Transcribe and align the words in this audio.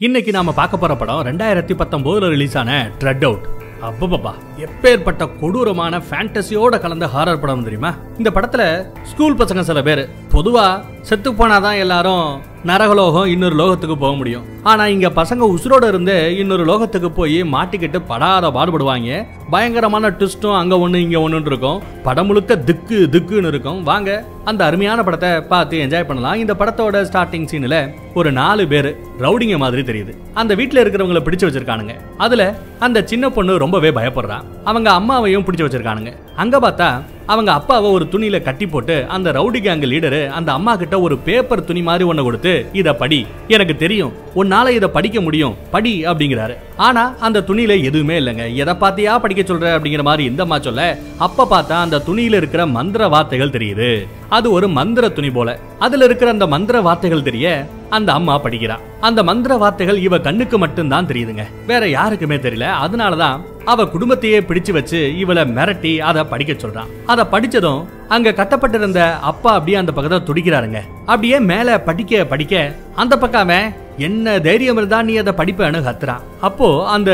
இன்னைக்கு 0.00 0.32
நாம 0.32 0.52
பார்க்க 0.52 0.76
போற 0.76 0.96
படம் 0.96 1.22
ரெண்டாயிரத்தி 1.22 1.74
பத்தொன்பதுல 1.74 2.28
ரிலீஸ் 2.28 2.56
ஆன 2.56 2.90
ட்ரெட் 2.98 3.24
அவுட் 3.24 3.44
அப்பப்பா 3.82 4.32
எப்பேற்பட்ட 4.56 5.38
கொடூரமான 5.40 5.98
ஃபேண்டசியோட 5.98 6.80
கலந்த 6.80 7.06
ஹாரர் 7.06 7.40
படம் 7.40 7.64
தெரியுமா? 7.64 7.94
இந்த 8.18 8.30
படத்துல 8.30 8.62
ஸ்கூல் 9.02 9.34
பசங்க 9.34 9.60
சில 9.60 9.82
பேர் 9.82 10.08
பொதுவா 10.32 10.66
செத்து 11.00 11.32
போனாதான் 11.32 11.76
எல்லாரும் 11.76 12.26
நரகலோகம் 12.68 13.26
இன்னொரு 13.32 13.56
லோகத்துக்கு 13.60 13.96
போக 14.02 14.12
முடியும். 14.18 14.44
ஆனா 14.70 14.86
இங்க 14.92 15.08
பசங்க 15.18 15.42
உசுரோட 15.54 15.84
இருந்து 15.88 16.36
இன்னொரு 16.38 16.64
லோகத்துக்கு 16.70 17.08
போய் 17.18 17.36
மாட்டிக்கிட்டு 17.54 17.98
படாத 18.06 18.48
பாடுபடுவாங்க. 18.56 19.26
பயங்கரமான 19.50 20.10
ட்விஸ்டும் 20.10 20.56
அங்க 20.60 20.74
ஒண்ணு 20.84 21.00
இங்க 21.04 21.18
ஒண்ணுன்னு 21.24 21.50
இருக்கும். 21.52 21.82
படம் 22.06 22.26
முழுக்க 22.26 22.56
திக்கு 22.68 22.98
திக்குன்னு 23.12 23.50
இருக்கும். 23.52 23.82
வாங்க 23.82 24.10
அந்த 24.44 24.64
அருமையான 24.64 25.02
படத்தை 25.02 25.30
பார்த்து 25.52 25.82
என்ஜாய் 25.84 26.08
பண்ணலாம். 26.10 26.40
இந்த 26.42 26.54
படத்தோட 26.60 27.02
ஸ்டார்டிங் 27.10 27.48
சீன்ல 27.50 27.78
ஒரு 28.14 28.32
நாலு 28.40 28.66
பேர் 28.72 28.90
ரவுடிங்க 29.24 29.58
மாதிரி 29.64 29.84
தெரியுது. 29.90 30.14
அந்த 30.34 30.54
வீட்டில் 30.54 30.82
இருக்கிறவங்கள 30.84 31.22
பிடிச்சு 31.26 31.48
வச்சிருக்கானுங்க. 31.48 31.96
அதுல 32.18 32.54
அந்த 32.78 33.02
சின்ன 33.12 33.30
பொண்ணு 33.30 33.62
ரொம்பவே 33.64 33.90
பயப்படுறான் 33.90 34.46
அவங்க 34.64 34.90
அம்மாவையும் 35.00 35.46
பிடிச்சு 35.48 35.66
வச்சிருக்கானுங்க. 35.66 36.12
அங்க 36.36 36.60
பார்த்தா 36.66 36.90
அவங்க 37.26 37.52
அப்பாவை 37.52 37.90
ஒரு 37.90 38.08
துணியில 38.10 38.42
கட்டி 38.42 38.66
போட்டு 38.66 39.06
அந்த 39.08 39.32
ரவுடி 39.32 39.60
கேங் 39.60 39.84
லீடரு 39.86 40.28
அந்த 40.28 40.52
அம்மா 40.52 40.76
கிட்ட 40.76 41.00
ஒரு 41.00 41.18
பேப்பர் 41.18 41.64
துணி 41.64 41.82
மாதிரி 41.82 42.10
ஒண்ணு 42.10 42.22
கொடுத்து 42.22 42.66
இத 42.72 42.94
படி. 42.94 43.26
எனக்கு 43.48 43.76
தெரியும். 43.76 44.12
உன்னால 44.36 44.68
இத 44.68 44.88
படிக்க 44.88 45.20
முடியும். 45.20 45.56
படி 45.70 46.06
அப்படிங்கிறாரு. 46.06 46.56
ஆனா 46.76 47.14
அந்த 47.20 47.44
துணியில 47.46 47.82
எதுவுமே 47.82 48.18
இல்லைங்க. 48.18 48.54
எதை 48.54 48.74
பார்த்தியா 48.74 49.18
படிக்க 49.18 49.54
சொல்ற? 49.54 49.80
அப்படிங்கிற 49.80 50.02
மாதிரி 50.02 50.30
இந்த 50.30 50.42
அம்மா 50.42 50.58
சொல்ல 50.58 50.98
அப்ப 51.18 51.46
பார்த்தா 51.50 51.72
அந்த 51.72 52.02
துணியில 52.06 52.34
இருக்கிற 52.34 52.66
மந்திர 52.66 53.08
வார்த்தைகள் 53.08 53.50
தெரியுது. 53.50 54.06
அது 54.28 54.50
ஒரு 54.50 54.68
மந்திர 54.68 55.08
துணி 55.08 55.30
போல. 55.30 55.58
அதுல 55.78 56.04
இருக்கிற 56.04 56.30
அந்த 56.30 56.46
மந்திர 56.46 56.80
வார்த்தைகள் 56.80 57.22
தெரிய 57.22 57.66
அந்த 57.90 58.12
அம்மா 58.12 58.42
படிக்கிறா. 58.42 58.78
அந்த 59.00 59.22
மந்திர 59.22 59.56
வார்த்தைகள் 59.56 59.98
இவ 59.98 60.18
கண்ணுக்கு 60.18 60.58
மட்டும்தான் 60.58 61.06
தெரியுதுங்க. 61.06 61.44
வேற 61.66 61.88
யாருக்குமே 61.88 62.36
தெரியல. 62.36 62.70
அதனாலதான் 62.84 63.40
அவ 63.72 63.84
குடும்பத்தையே 63.94 64.38
பிடிச்சு 64.48 64.72
வச்சு 64.76 64.98
இவளை 65.18 65.42
மிரட்டி 65.56 65.92
அதை 66.10 66.22
படிக்க 66.24 66.52
சொல்றான். 66.52 66.90
அதை 67.06 67.24
படிச்சதும் 67.32 67.80
அங்க 68.08 68.32
கட்டப்பட்டிருந்த 68.32 69.00
அப்பா 69.30 69.50
அப்படியே 69.52 69.76
அந்த 69.76 69.92
பக்கத்தை 69.92 70.20
துடிக்கிறாருங்க. 70.26 70.80
அப்படியே 71.06 71.38
மேல 71.50 71.78
படிக்க 71.88 72.24
படிக்க 72.24 72.72
அந்த 73.02 73.14
பக்கம் 73.18 73.44
அவன் 73.46 73.74
என்ன 74.06 74.36
தைரியம் 74.46 74.76
இருந்தா 74.76 74.98
நீ 75.02 75.16
அதை 75.16 75.32
படிப்பேன்னு 75.40 75.80
கத்துறான். 75.88 76.24
அப்போ 76.40 76.68
அந்த 76.88 77.10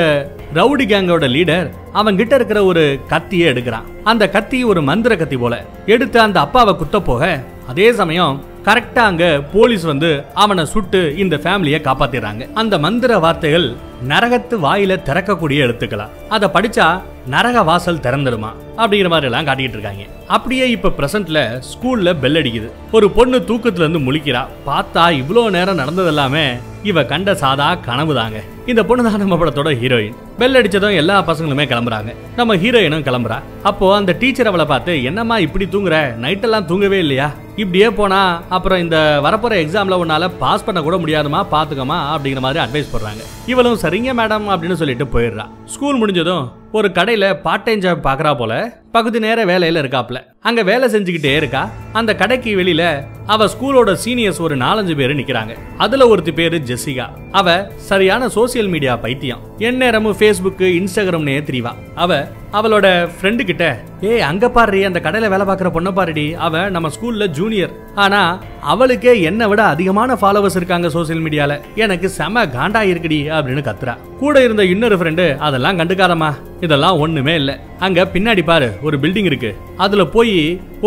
ரவுடி 0.55 0.85
கேங்கோட 0.93 1.27
லீடர் 1.37 1.69
அவன் 1.93 2.19
கிட்ட 2.21 2.35
இருக்கிற 2.35 2.61
ஒரு 2.71 2.85
கத்தியை 3.09 3.47
எடுக்கிறான். 3.53 3.89
அந்த 4.05 4.25
கத்தி 4.37 4.61
ஒரு 4.65 4.83
மந்திர 4.83 5.17
கத்தி 5.17 5.37
போல. 5.37 5.65
எடுத்து 5.87 6.21
அந்த 6.21 6.41
அப்பாவை 6.41 6.75
குத்த 6.75 7.01
போக 7.01 7.41
அதே 7.69 7.93
சமயம் 7.93 8.35
கரெக்டா 8.67 8.99
அங்க 8.99 9.41
போலீஸ் 9.53 9.83
வந்து 9.83 10.25
அவனை 10.35 10.65
சுட்டு 10.65 11.17
இந்த 11.17 11.37
ஃபேமிலியை 11.37 11.81
காப்பாத்திடுறாங்க. 11.81 12.53
அந்த 12.55 12.79
மந்திர 12.79 13.19
வார்த்தைகள் 13.19 13.73
நரகத்து 14.09 14.57
வாயில 14.63 14.97
திறக்கக்கூடிய 15.09 15.65
எழுத்துக்களா? 15.67 16.07
அதை 16.29 16.49
படிச்சா 16.53 17.01
நரக 17.27 17.63
வாசல் 17.63 18.05
திறந்துடுமா? 18.07 18.51
அப்படிங்கிற 18.77 19.09
மாதிரி 19.09 19.29
எல்லாம் 19.31 19.47
காட்டிட்டு 19.47 19.77
இருக்காங்க. 19.79 20.05
அப்படியே 20.27 20.71
இப்ப 20.71 20.93
பிரசன்ட்ல 20.99 21.63
ஸ்கூல்ல 21.71 22.19
பெல் 22.21 22.35
அடிக்குது. 22.35 22.69
ஒரு 22.93 23.11
பொண்ணு 23.11 23.39
தூக்கத்துல 23.39 23.85
இருந்து 23.85 23.99
முழிக்கிறா. 23.99 24.47
பார்த்தா 24.67 25.05
இவ்வளோ 25.23 25.51
நேரம் 25.51 25.75
நடந்தது 25.75 26.07
எல்லாமே 26.07 26.53
இவ 26.83 27.05
கண்ட 27.05 27.35
சாதா 27.35 27.75
கனவு 27.75 28.15
தாங்க 28.15 28.41
இந்த 28.67 28.85
பொண்ணு 28.85 29.11
தான் 29.11 29.19
நம்ம 29.19 29.37
படத்தோட 29.37 29.79
ஹீரோயின் 29.81 30.15
பெல் 30.39 30.55
அடிச்சதும் 30.55 30.95
எல்லா 30.95 31.25
பசங்களுமே 31.27 31.65
கிளம்புறாங்க. 31.73 32.15
நம்ம 32.37 32.57
ஹீரோயினும் 32.57 33.07
கிளம்புறா. 33.09 33.39
அப்போ 33.63 33.97
அந்த 33.97 34.17
டீச்சர் 34.19 34.47
அவளை 34.47 34.67
பார்த்து 34.67 35.03
என்னம்மா 35.03 35.39
இப்படி 35.39 35.65
தூங்குற? 35.65 36.17
நைட்டெல்லாம் 36.25 36.65
தூங்கவே 36.65 36.99
இல்லையா? 36.99 37.31
இப்படியே 37.57 37.91
போனா 37.91 38.43
அப்புறம் 38.49 38.79
இந்த 38.79 39.21
வரப்போற 39.25 39.55
எக்ஸாம்ல 39.65 40.01
உன்னால 40.05 40.31
பாஸ் 40.39 40.65
பண்ண 40.65 40.83
கூட 40.83 40.97
முடியாதுமா? 40.97 41.43
பாத்துக்கமா 41.51 41.99
அப்படிங்கிற 42.15 42.41
மாதிரி 42.41 42.65
அட்வைஸ் 42.65 42.93
பண்றாங்க 42.93 43.23
இவளும் 43.47 43.79
சரிங்க 43.83 44.13
மேடம் 44.23 44.49
அப்படின்னு 44.53 44.73
சொல்லிட்டு 44.73 45.05
போயிடுறா. 45.05 45.47
ஸ்கூல் 45.65 45.97
முடிஞ்சதும் 45.97 46.61
ஒரு 46.73 46.93
கடையில் 46.93 47.37
பார்ட் 47.37 47.65
டைம் 47.65 47.81
ஜாப் 47.81 48.07
பார்க்குறா 48.07 48.31
போல. 48.39 48.82
பகுதி 48.93 49.19
நேர 49.19 49.45
வேலையில 49.45 49.81
இருக்காப்ல. 49.83 50.19
அங்க 50.41 50.63
வேலை 50.63 50.89
செஞ்சுக்கிட்டே 50.89 51.37
இருக்கா? 51.37 51.71
அந்த 51.93 52.15
கடைக்கு 52.15 52.57
வெளியில 52.57 53.03
அவ 53.27 53.47
ஸ்கூலோட 53.47 53.97
சீனியர்ஸ் 54.05 54.41
ஒரு 54.41 54.57
நாலஞ்சு 54.57 54.97
பேர் 54.97 55.17
நிக்கிறாங்க. 55.17 55.57
அதுல 55.79 56.09
ஒருத்தி 56.09 56.33
பேரு 56.33 56.63
ஜெசிகா. 56.67 57.07
அவ 57.33 57.71
சரியான 57.77 58.27
சோசியல் 58.27 58.69
மீடியா 58.69 58.97
பைத்தியம். 58.97 59.39
எந்நேரமும் 59.59 60.17
ஃபேஸ்புக் 60.19 60.63
இன்ஸ்டாகிராம்னே 60.79 61.37
திரிவா. 61.49 61.73
அவ 61.95 62.27
அவளோட 62.53 63.09
ஃப்ரெண்டு 63.21 63.45
கிட்ட 63.45 63.81
ஏய் 64.01 64.21
அங்க 64.21 64.51
பாரு 64.51 64.85
அந்த 64.85 65.01
கடையில 65.01 65.29
வேலை 65.29 65.47
பார்க்குற 65.47 65.71
பொண்ணை 65.77 65.93
பாருடி. 65.93 66.35
அவ 66.35 66.69
நம்ம 66.69 66.89
ஸ்கூல்ல 66.89 67.27
ஜூனியர் 67.27 67.71
ஆனா 67.95 68.43
அவளுக்கே 68.61 69.21
என்னை 69.23 69.47
விட 69.47 69.63
அதிகமான 69.63 70.15
ஃபாலோவர்ஸ் 70.15 70.57
இருக்காங்க 70.57 70.89
சோசியல் 70.89 71.25
மீடியால 71.27 71.61
எனக்கு 71.75 72.09
செம 72.09 72.45
காண்டா 72.47 72.83
இருக்குடி 72.93 73.21
அப்படின்னு 73.39 73.65
கத்துறா. 73.69 73.97
கூட 74.19 74.45
இருந்த 74.45 74.65
இன்னொரு 74.65 74.97
ஃப்ரெண்டு 74.97 75.37
அதெல்லாம் 75.37 75.79
கண்டுக்காதமா 75.79 76.33
இதெல்லாம் 76.61 76.99
ஒண்ணுமே 76.99 77.35
இல்லை. 77.35 77.61
அங்க 77.85 78.01
பின்னாடி 78.15 78.43
பாரு 78.49 78.67
ஒரு 78.87 78.97
பில்டிங் 79.03 79.29
இருக்கு. 79.31 79.51
அதுல 79.85 80.03
போய் 80.17 80.37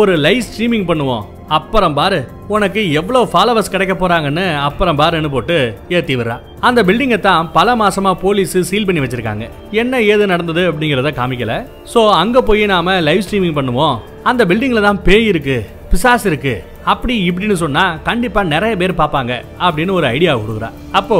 ஒரு 0.00 0.12
லைவ் 0.26 0.44
ஸ்ட்ரீமிங் 0.48 0.86
பண்ணுவோம். 0.90 1.24
அப்புறம் 1.56 1.96
பாரு 1.98 2.18
உனக்கு 2.54 2.80
எவ்வளவு 3.00 3.30
ஃபாலோவர்ஸ் 3.32 3.72
கிடைக்க 3.74 3.94
போறாங்கன்னு 4.00 4.44
அப்புறம் 4.68 4.98
பாருன்னு 5.00 5.30
போட்டு 5.34 5.56
ஏத்தி 5.96 6.14
விடுறா. 6.16 6.36
அந்த 6.68 6.80
பில்டிங்கை 6.88 7.18
தான் 7.26 7.50
பல 7.58 7.76
மாசமா 7.82 8.12
போலீஸ் 8.24 8.56
சீல் 8.70 8.86
பண்ணி 8.88 9.02
வச்சிருக்காங்க. 9.04 9.46
என்ன 9.82 10.00
ஏது 10.12 10.26
நடந்தது 10.32 10.64
அப்படிங்கறத 10.70 11.12
காமிக்கல. 11.18 11.54
சோ 11.92 12.02
அங்க 12.22 12.42
போய் 12.48 12.64
நாம 12.74 12.96
லைவ் 13.08 13.24
ஸ்ட்ரீமிங் 13.26 13.58
பண்ணுவோம். 13.58 13.98
அந்த 14.30 14.44
பில்டிங்ல 14.52 14.82
தான் 14.88 15.02
பேய் 15.08 15.30
இருக்கு 15.32 15.58
பிசாஸ் 15.92 16.26
இருக்கு. 16.32 16.56
அப்படி 16.92 17.14
இப்படின்னு 17.28 17.56
சொன்னா 17.62 17.84
கண்டிப்பா 18.08 18.40
நிறைய 18.54 18.74
பேர் 18.80 19.00
பார்ப்பாங்க 19.00 19.32
அப்படின்னு 19.66 19.96
ஒரு 19.98 20.06
ஐடியா 20.16 20.32
கொடுக்குறா. 20.40 20.70
அப்போ 20.98 21.18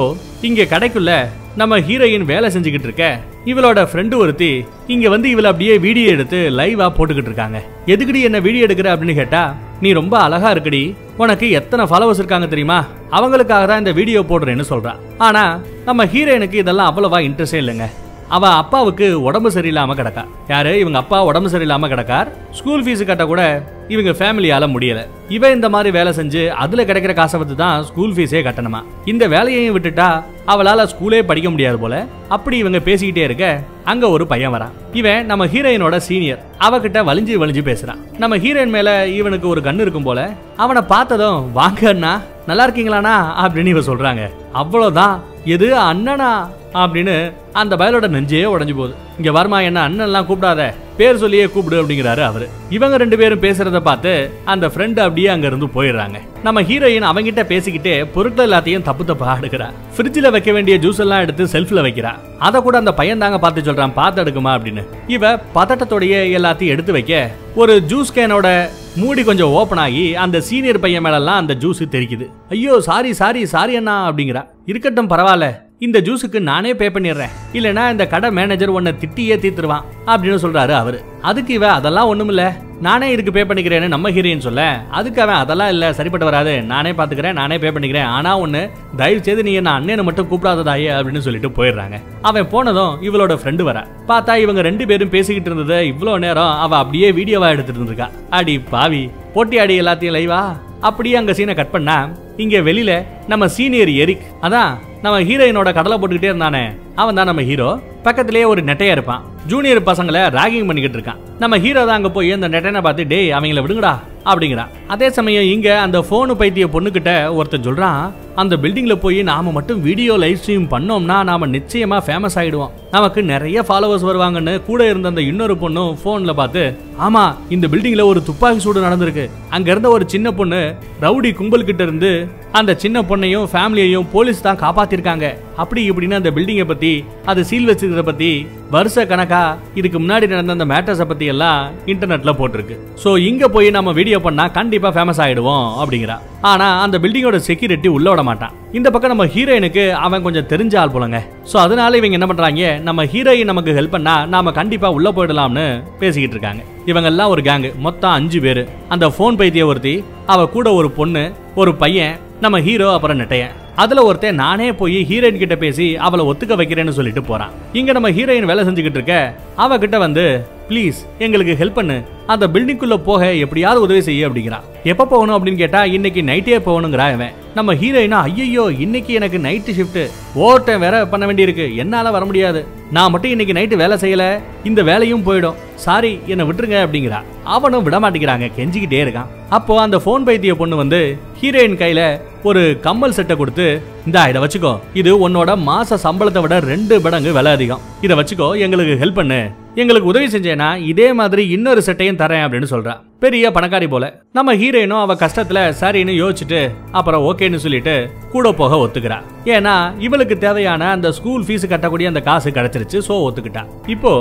இங்க 0.48 0.66
கடைக்குள்ள 0.72 1.12
நம்ம 1.60 1.78
ஹீரோயின் 1.88 2.28
வேலை 2.30 2.48
செஞ்சுக்கிட்டு 2.54 2.88
இருக்க 2.88 3.04
இவளோட 3.50 3.80
ஃப்ரெண்டு 3.90 4.14
ஒருத்தி 4.22 4.50
இங்க 4.94 5.06
வந்து 5.14 5.28
இவளை 5.34 5.48
அப்படியே 5.52 5.74
வீடியோ 5.86 6.08
எடுத்து 6.14 6.38
லைவா 6.58 6.86
போட்டுக்கிட்டு 6.96 7.30
இருக்காங்க. 7.32 7.58
எதுக்குடி 7.92 8.20
என்ன 8.28 8.38
வீடியோ 8.46 8.66
எடுக்கிற 8.66 8.90
அப்படின்னு 8.94 9.18
கேட்டா 9.20 9.42
நீ 9.84 9.88
ரொம்ப 10.00 10.14
அழகா 10.26 10.50
இருக்கடி 10.54 10.82
உனக்கு 11.22 11.46
எத்தனை 11.58 11.84
ஃபாலோவர்ஸ் 11.90 12.20
இருக்காங்க 12.22 12.46
தெரியுமா? 12.52 12.78
அவங்களுக்காக 13.18 13.66
தான் 13.70 13.82
இந்த 13.82 13.92
வீடியோ 13.98 14.20
போடுறேன்னு 14.30 14.70
சொல்றா. 14.72 14.92
ஆனா 15.26 15.44
நம்ம 15.88 16.04
ஹீரோயினுக்கு 16.14 16.62
இதெல்லாம் 16.62 16.90
அவ்வளவா 16.90 17.20
இன்ட்ரெஸ்டே 17.28 17.60
இல்லைங்க. 17.62 17.86
அவள் 18.28 18.50
அப்பாவுக்கு 18.50 19.22
உடம்பு 19.22 19.50
சரியில்லாமல் 19.50 19.98
கிடக்கா. 19.98 20.24
யாரு? 20.48 20.78
இவங்க 20.78 20.98
அப்பா 20.98 21.24
உடம்பு 21.24 21.50
சரியில்லாமல் 21.50 21.92
கிடக்கார். 21.92 22.26
ஸ்கூல் 22.52 22.84
ஃபீஸ் 22.84 23.04
கட்ட 23.04 23.26
கூட 23.26 23.62
இவங்க 23.88 24.10
ஃபேமிலியால் 24.10 24.72
முடியலை. 24.74 25.06
இவன் 25.28 25.54
இந்த 25.54 25.68
மாதிரி 25.68 25.90
வேலை 25.90 26.12
செஞ்சு 26.12 26.48
அதில் 26.48 26.86
கிடைக்கிற 26.86 27.14
காசை 27.14 27.38
வச்சு 27.38 27.54
தான் 27.54 27.84
ஸ்கூல் 27.84 28.12
ஃபீஸே 28.12 28.42
கட்டணுமா? 28.42 28.82
இந்த 29.04 29.28
வேலையையும் 29.28 29.78
விட்டுட்டா 29.78 30.22
அவளால் 30.44 30.88
ஸ்கூலே 30.88 31.22
படிக்க 31.22 31.50
முடியாது 31.50 31.78
போல. 31.78 32.06
அப்படி 32.28 32.58
இவங்க 32.58 32.78
பேசிக்கிட்டே 32.78 33.16
இருக்க 33.16 33.60
அங்க 33.84 34.08
ஒரு 34.08 34.26
பையன் 34.26 34.52
வரான். 34.52 34.72
இவன் 34.92 35.26
நம்ம 35.26 35.46
ஹீரோயினோட 35.46 35.96
சீனியர் 35.96 36.42
அவகிட்ட 36.58 36.98
வலிஞ்சு 37.10 37.34
வலிஞ்சு 37.44 37.62
பேசுறான். 37.70 38.18
நம்ம 38.18 38.36
ஹீரோயின் 38.36 38.68
மேல 38.68 39.08
இவனுக்கு 39.08 39.48
ஒரு 39.48 39.60
கண்ணு 39.60 39.80
இருக்கும் 39.80 40.02
போல. 40.02 40.30
அவனை 40.56 40.82
பார்த்ததும் 40.82 41.52
வாங்க 41.52 41.88
அண்ணா 41.88 42.20
நல்லா 42.46 42.68
இருக்கீங்களாண்ணா? 42.68 43.16
அப்படின்னு 43.42 43.66
இவ 43.66 43.78
சொல்றாங்க. 43.78 44.30
அவ்வளவுதான். 44.52 45.22
எது 45.46 45.66
அண்ணனா? 45.76 46.30
அப்படின்னு 46.74 47.32
அந்த 47.52 47.76
பயலோட 47.76 48.08
நெஞ்சே 48.08 48.42
உடஞ்சு 48.42 48.76
போகுது. 48.76 48.94
இங்க 49.16 49.32
வருமா 49.32 49.60
என்ன 49.60 49.88
அண்ணன்லாம் 49.88 50.26
கூப்பிடாத. 50.30 50.74
பேர் 50.96 51.16
சொல்லியே 51.16 51.44
கூப்பிடு 51.46 51.82
அப்படிங்கிறாரு 51.82 52.22
அவரு. 52.22 52.48
இவங்க 52.70 52.96
ரெண்டு 52.96 53.16
பேரும் 53.16 53.42
பேசுறத 53.42 53.80
பார்த்து 53.80 54.30
அந்த 54.44 54.68
ஃப்ரெண்டு 54.68 54.98
அப்படியே 55.00 55.28
அங்க 55.28 55.46
இருந்து 55.46 55.66
போயிடுறாங்க. 55.66 56.20
நம்ம 56.42 56.62
ஹீரோயின் 56.62 57.08
அவங்கிட்ட 57.10 57.42
பேசிக்கிட்டே 57.52 58.06
பொருட்கள் 58.14 58.50
எல்லாத்தையும் 58.50 58.82
தப்பு 58.82 59.04
தப்பா 59.04 59.38
எடுக்கிறா 59.42 59.68
ஃப்ரிட்ஜில் 59.96 60.30
வைக்க 60.30 60.52
வேண்டிய 60.52 60.78
ஜூஸ் 60.78 60.98
எல்லாம் 60.98 61.20
எடுத்து 61.20 61.44
செல்ஃப்ல 61.44 61.84
வைக்கிறா. 61.88 62.14
அதை 62.38 62.62
கூட 62.62 62.78
அந்த 62.78 62.94
பையன் 62.94 63.18
தாங்க 63.18 63.38
பார்த்து 63.38 63.72
சொல்றான் 63.72 63.92
பார்த்து 63.92 64.24
எடுக்குமா 64.24 64.52
அப்படின்னு. 64.56 64.86
இவ 65.06 65.36
பதட்டத்தோடைய 65.36 66.14
எல்லாத்தையும் 66.38 66.74
எடுத்து 66.76 66.92
வைக்க 66.92 67.30
ஒரு 67.54 67.82
ஜூஸ் 67.88 68.12
கேனோட 68.14 68.68
மூடி 68.96 69.24
கொஞ்சம் 69.24 69.48
ஓப்பன் 69.48 69.78
ஆகி 69.78 70.16
அந்த 70.16 70.40
சீனியர் 70.40 70.80
பையன் 70.80 71.02
மேலெல்லாம் 71.02 71.36
அந்த 71.36 71.54
ஜூஸ் 71.54 71.82
தெரிக்குது. 71.90 72.30
ஐயோ 72.48 72.80
சாரி 72.80 73.12
சாரி 73.12 73.46
சாரி 73.46 73.76
அண்ணா 73.76 74.10
அப்படிங்கிறா. 74.10 74.46
இருக்கட்டும் 74.66 75.10
பரவாயில்ல. 75.10 75.64
இந்த 75.84 75.98
ஜூஸுக்கு 76.00 76.38
நானே 76.40 76.74
பே 76.74 76.86
பண்ணிடுறேன். 76.88 77.32
இல்லனா 77.56 77.90
இந்த 77.90 78.06
கடை 78.06 78.30
மேனேஜர் 78.30 78.68
உன்னை 78.68 78.92
திட்டியே 79.00 79.34
தீத்துருவான் 79.42 79.82
அப்படின்னு 80.06 80.38
சொல்றாரு 80.44 80.70
அவரு. 80.70 80.98
அதுக்கு 81.20 81.52
இவ 81.54 81.72
அதெல்லாம் 81.72 82.10
ஒண்ணுமில்ல. 82.12 82.44
நானே 82.80 83.12
இதுக்கு 83.12 83.32
பே 83.32 83.42
பண்ணிக்கிறேன்னு 83.44 83.88
நம்ம 83.88 84.10
ஹீரோயின் 84.10 84.44
சொல்ல. 84.46 84.62
அதுக்கு 84.90 85.22
அவன் 85.22 85.34
அதெல்லாம் 85.34 85.68
இல்ல 85.68 85.92
சரிப்பட்டு 85.92 86.28
வராது. 86.28 86.62
நானே 86.62 86.92
பாத்துக்கிறேன் 86.92 87.32
நானே 87.32 87.58
பே 87.58 87.68
பண்ணிக்கிறேன். 87.68 88.08
ஆனா 88.16 88.40
ஒண்ணு 88.40 88.70
தயவு 88.96 89.22
செய்து 89.22 89.42
நீ 89.42 89.52
என்ன 89.52 89.70
அண்ணனை 89.70 90.04
மட்டும் 90.04 90.28
கூப்பிடாததாயே 90.30 90.90
அப்படின்னு 90.98 91.24
சொல்லிட்டு 91.26 91.50
போயிடுறாங்க. 91.58 91.98
அவன் 92.22 92.48
போனதும் 92.48 92.96
இவளோட 93.02 93.36
ஃப்ரெண்டு 93.42 93.62
வர. 93.62 93.86
பார்த்தா 94.08 94.36
இவங்க 94.36 94.60
ரெண்டு 94.60 94.86
பேரும் 94.86 95.14
பேசிக்கிட்டு 95.16 95.50
இருந்தது 95.52 95.80
இவ்வளோ 95.92 96.18
நேரம் 96.18 96.58
அவ 96.58 96.76
அப்படியே 96.76 97.10
வீடியோவா 97.12 97.50
எடுத்துட்டு 97.56 97.82
இருந்திருக்கா. 97.82 98.08
அடி 98.30 98.58
பாவி 98.58 99.10
போட்டி 99.36 99.58
ஆடி 99.58 99.80
எல்லாத்தையும் 99.80 100.18
லைவா 100.18 100.42
அப்படியே 100.80 101.16
அங்க 101.16 101.32
சீனை 101.32 101.54
கட் 101.54 101.70
பண்ணா 101.70 102.08
இங்க 102.36 102.58
வெளியில 102.58 103.06
நம்ம 103.26 103.48
சீனியர் 103.48 103.88
எரிக் 103.88 104.26
அதான் 104.40 104.78
நம்ம 105.02 105.20
ஹீரோயினோட 105.20 105.72
கடலை 105.74 105.98
போட்டுக்கிட்டே 105.98 106.32
இருந்தானே 106.32 106.76
அவன் 106.94 107.14
தான் 107.14 107.24
நம்ம 107.24 107.42
ஹீரோ 107.42 107.80
பக்கத்திலேயே 108.02 108.44
ஒரு 108.44 108.62
நெட்டையா 108.62 108.90
இருப்பான். 108.90 109.35
ஜூனியர் 109.50 109.86
பசங்களை 109.88 110.20
ராகிங் 110.36 110.68
பண்ணிக்கிட்டு 110.68 110.98
இருக்கான். 110.98 111.20
நம்ம 111.42 111.54
ஹீரோ 111.64 111.80
தான் 111.84 111.98
அங்கே 111.98 112.10
போய் 112.16 112.36
அந்த 112.36 112.48
நெட்டனை 112.48 112.80
பார்த்து 112.84 113.06
டே 113.06 113.18
அவங்கள 113.38 113.62
விடுங்கடா 113.64 113.94
அப்படிங்கிறான் 114.30 114.70
அதே 114.92 115.08
சமயம் 115.16 115.48
இங்கே 115.54 115.72
அந்த 115.72 115.98
ஃபோனு 116.06 116.34
பைத்திய 116.38 116.66
பொண்ணுக்கிட்ட 116.74 117.32
ஒருத்தன் 117.32 117.62
சொல்கிறான் 117.62 118.00
அந்த 118.34 118.56
பில்டிங்கில் 118.56 119.02
போய் 119.02 119.22
நாம 119.22 119.52
மட்டும் 119.52 119.80
வீடியோ 119.80 120.16
லைவ் 120.16 120.40
ஸ்ட்ரீம் 120.40 120.66
பண்ணோம்னா 120.72 121.24
நாம 121.24 121.46
நிச்சயமாக 121.46 122.04
ஃபேமஸ் 122.06 122.36
ஆகிடுவோம் 122.40 122.72
நமக்கு 122.90 123.22
நிறைய 123.22 123.62
ஃபாலோவர்ஸ் 123.68 124.08
வருவாங்கன்னு 124.08 124.62
கூட 124.62 124.88
இருந்த 124.88 125.08
அந்த 125.08 125.20
இன்னொரு 125.20 125.54
பொண்ணும் 125.54 125.92
ஃபோனில் 126.02 126.34
பார்த்து 126.34 126.62
ஆமாம் 126.96 127.36
இந்த 127.48 127.66
பில்டிங்கில் 127.68 128.08
ஒரு 128.10 128.22
துப்பாக்கி 128.22 128.60
சூடு 128.60 128.80
நடந்திருக்கு. 128.80 129.24
அங்கே 129.48 129.70
இருந்த 129.70 129.88
ஒரு 129.88 130.04
சின்ன 130.08 130.32
பொண்ணு 130.32 130.60
ரவுடி 131.00 131.30
கும்பல்கிட்ட 131.32 131.80
இருந்து 131.80 132.28
அந்த 132.52 132.74
சின்ன 132.74 133.02
பொண்ணையும் 133.02 133.48
ஃபேமிலியையும் 133.52 134.06
போலீஸ் 134.12 134.42
தான் 134.42 134.60
காப்பாற்றிருக்காங்க 134.60 135.26
அப்படி 135.56 135.90
இப்படின்னு 135.90 136.14
அந்த 136.14 136.30
பில்டிங்கை 136.30 136.64
பற்றி 136.64 136.92
அது 137.26 137.44
சீல் 137.44 137.68
வச்சுக்கிறத 137.70 138.02
பற்றி 138.02 138.30
வருஷ 138.70 139.04
கணக்காக 139.04 139.35
கணக்கா 139.36 139.74
இதுக்கு 139.80 139.98
முன்னாடி 140.02 140.26
நடந்த 140.32 140.56
அந்த 140.56 140.66
மேட்டர்ஸை 140.72 141.06
பத்தி 141.10 141.24
எல்லாம் 141.32 141.60
இன்டர்நெட்ல 141.92 142.32
போட்டிருக்கு. 142.38 142.76
ஸோ 143.02 143.10
இங்க 143.28 143.44
போய் 143.54 143.68
நம்ம 143.76 143.92
வீடியோ 143.98 144.18
பண்ணா 144.26 144.44
கண்டிப்பா 144.58 144.88
ஃபேமஸ் 144.96 145.20
ஆயிடுவோம் 145.24 145.66
அப்படிங்கிறா. 145.80 146.16
ஆனா 146.50 146.66
அந்த 146.84 146.96
பில்டிங்கோட 147.02 147.38
செக்யூரிட்டி 147.48 147.88
உள்ள 147.96 148.06
விட 148.12 148.22
மாட்டான். 148.28 148.54
இந்த 148.78 148.88
பக்கம் 148.94 149.12
நம்ம 149.14 149.26
ஹீரோயினுக்கு 149.34 149.84
அவன் 150.06 150.24
கொஞ்சம் 150.26 150.48
தெரிஞ்ச 150.52 150.74
ஆள் 150.82 150.94
போலங்க. 150.94 151.20
ஸோ 151.50 151.56
அதனால 151.64 151.98
இவங்க 152.00 152.18
என்ன 152.18 152.28
பண்றாங்க 152.30 152.72
நம்ம 152.88 153.06
ஹீரோயின் 153.14 153.50
நமக்கு 153.52 153.76
ஹெல்ப் 153.78 153.96
பண்ணா 153.96 154.16
நாம 154.34 154.52
கண்டிப்பா 154.60 154.90
உள்ள 154.98 155.10
போயிடலாம்னு 155.16 155.66
பேசிக்கிட்டு 156.02 156.36
இருக்காங்க. 156.36 156.62
இவங்க 156.90 157.08
எல்லாம் 157.12 157.32
ஒரு 157.34 157.42
கேங்கு 157.48 157.70
மொத்தம் 157.86 158.16
அஞ்சு 158.18 158.40
பேர். 158.46 158.62
அந்த 158.94 159.06
போன் 159.18 159.38
பைத்திய 159.40 159.66
ஒருத்தி 159.72 159.96
அவ 160.34 160.46
கூட 160.56 160.68
ஒரு 160.80 160.88
பொண்ணு 160.98 161.24
ஒரு 161.60 161.72
பையன் 161.82 162.14
நம்ம 162.40 162.60
ஹீரோ 162.60 162.92
அப்புறம் 162.92 163.20
நெட்டையன். 163.20 163.50
அதுல 163.76 164.02
ஒருத்தன் 164.02 164.34
நானே 164.34 164.72
போய் 164.72 165.06
ஹீரோயின் 165.10 165.38
கிட்ட 165.38 165.56
பேசி 165.56 165.96
அவளை 165.96 166.24
ஒத்துக்க 166.24 166.52
வைக்கிறேன்னு 166.52 166.88
சொல்லிட்டு 166.88 167.22
போறான். 167.22 167.50
இங்க 167.72 167.92
நம்ம 167.92 168.10
ஹீரோயின் 168.10 168.44
வேலை 168.44 168.64
செஞ்சுக்கிட்டு 168.64 168.96
இருக்க 168.98 169.34
அவகிட்ட 169.58 169.98
வந்து 169.98 170.46
ப்ளீஸ் 170.68 170.94
எங்களுக்கு 171.18 171.64
ஹெல்ப் 171.64 171.72
பண்ணு. 171.72 172.02
அந்த 172.26 172.48
பில்டிங்குள்ள 172.48 172.96
போக 172.96 173.34
எப்படியாவது 173.34 173.80
உதவி 173.80 174.00
செய்ய 174.00 174.28
அப்படிங்கிறான். 174.28 174.60
எப்ப 174.84 175.06
போகணும்? 175.06 175.46
அப்படின்னு 175.46 175.56
கேட்டா 175.56 175.84
இன்னைக்கு 175.84 176.22
நைட்டே 176.22 176.62
போகணுங்கிறா 176.68 177.12
இவன். 177.12 177.32
நம்ம 177.54 177.74
ஹீரோயினா 177.74 178.20
ஐயோ 178.28 178.72
இன்னைக்கு 178.78 179.14
எனக்கு 179.14 179.38
நைட்டு 179.38 179.74
ஷிஃப்ட் 179.74 180.10
ஓவர் 180.34 180.64
டைம் 180.64 180.80
வேற 180.80 181.06
பண்ண 181.06 181.26
வேண்டியிருக்கு. 181.26 181.74
என்னால 181.74 182.10
வர 182.10 182.24
முடியாது. 182.24 182.66
நான் 182.90 183.10
மட்டும் 183.10 183.30
இன்னைக்கு 183.30 183.54
நைட்டு 183.54 183.78
வேலை 183.78 183.96
செய்யல. 183.96 184.40
இந்த 184.64 184.82
வேலையும் 184.82 185.26
போயிடும். 185.26 185.54
சாரி 185.84 186.12
என்னை 186.32 186.44
விட்டுருங்க 186.46 186.78
அப்படிங்கிறா. 186.84 187.20
அவனும் 187.56 187.84
விட 187.86 187.96
மாட்டேங்கிறாங்க 188.04 188.46
கெஞ்சிக்கிட்டே 188.58 189.02
இருக்கான். 189.04 189.32
அப்போ 189.56 189.74
அந்த 189.82 189.96
ஃபோன் 190.04 190.24
பைத்திய 190.28 190.54
பொண்ணு 190.60 190.76
வந்து 190.82 191.00
ஹீரோயின் 191.40 191.80
கையில 191.82 192.02
ஒரு 192.48 192.62
கம்மல் 192.86 193.14
செட்டை 193.16 193.34
கொடுத்து 193.36 193.66
இந்தா 194.06 194.22
இதை 194.30 194.40
வச்சுக்கோ. 194.42 194.72
இது 195.00 195.10
உன்னோட 195.28 195.50
மாச 195.68 195.98
சம்பளத்தை 196.06 196.40
விட 196.42 196.56
ரெண்டு 196.72 196.94
மடங்கு 197.04 197.30
விலை 197.36 197.52
அதிகம். 197.56 197.84
இதை 198.06 198.14
வச்சுக்கோ 198.18 198.48
எங்களுக்கு 198.64 198.94
ஹெல்ப் 199.02 199.18
பண்ணு. 199.20 199.40
எங்களுக்கு 199.82 200.10
உதவி 200.10 200.26
செஞ்சேன்னா 200.34 200.68
இதே 200.90 201.08
மாதிரி 201.18 201.42
இன்னொரு 201.54 201.80
செட்டையும் 201.86 202.20
தரேன் 202.20 202.44
அப்படின்னு 202.44 202.68
சொல்றா. 202.72 202.94
பெரிய 203.24 203.50
பணக்காரி 203.56 203.86
போல. 203.92 204.04
நம்ம 204.36 204.54
ஹீரோயினும் 204.60 205.02
அவ 205.02 205.14
கஷ்டத்துல 205.22 205.58
சரின்னு 205.80 206.14
யோசிச்சுட்டு 206.22 206.60
அப்புறம் 206.98 207.24
ஓகேன்னு 207.28 207.62
சொல்லிட்டு 207.64 207.94
கூட 208.34 208.52
போக 208.60 208.76
ஒத்துக்கிறா. 208.84 209.18
ஏன்னா 209.54 209.74
இவளுக்கு 210.06 210.36
தேவையான 210.44 210.88
அந்த 210.96 211.10
ஸ்கூல் 211.18 211.44
ஃபீஸ் 211.48 211.70
கட்டக்கூடிய 211.72 212.12
அந்த 212.12 212.22
காசு 212.28 212.50
கிடைச்சிருச்சு 212.50 213.00
சோ 213.08 213.16
ஒத்துக்கிட்டா. 213.26 213.64
இப்போ 213.94 214.12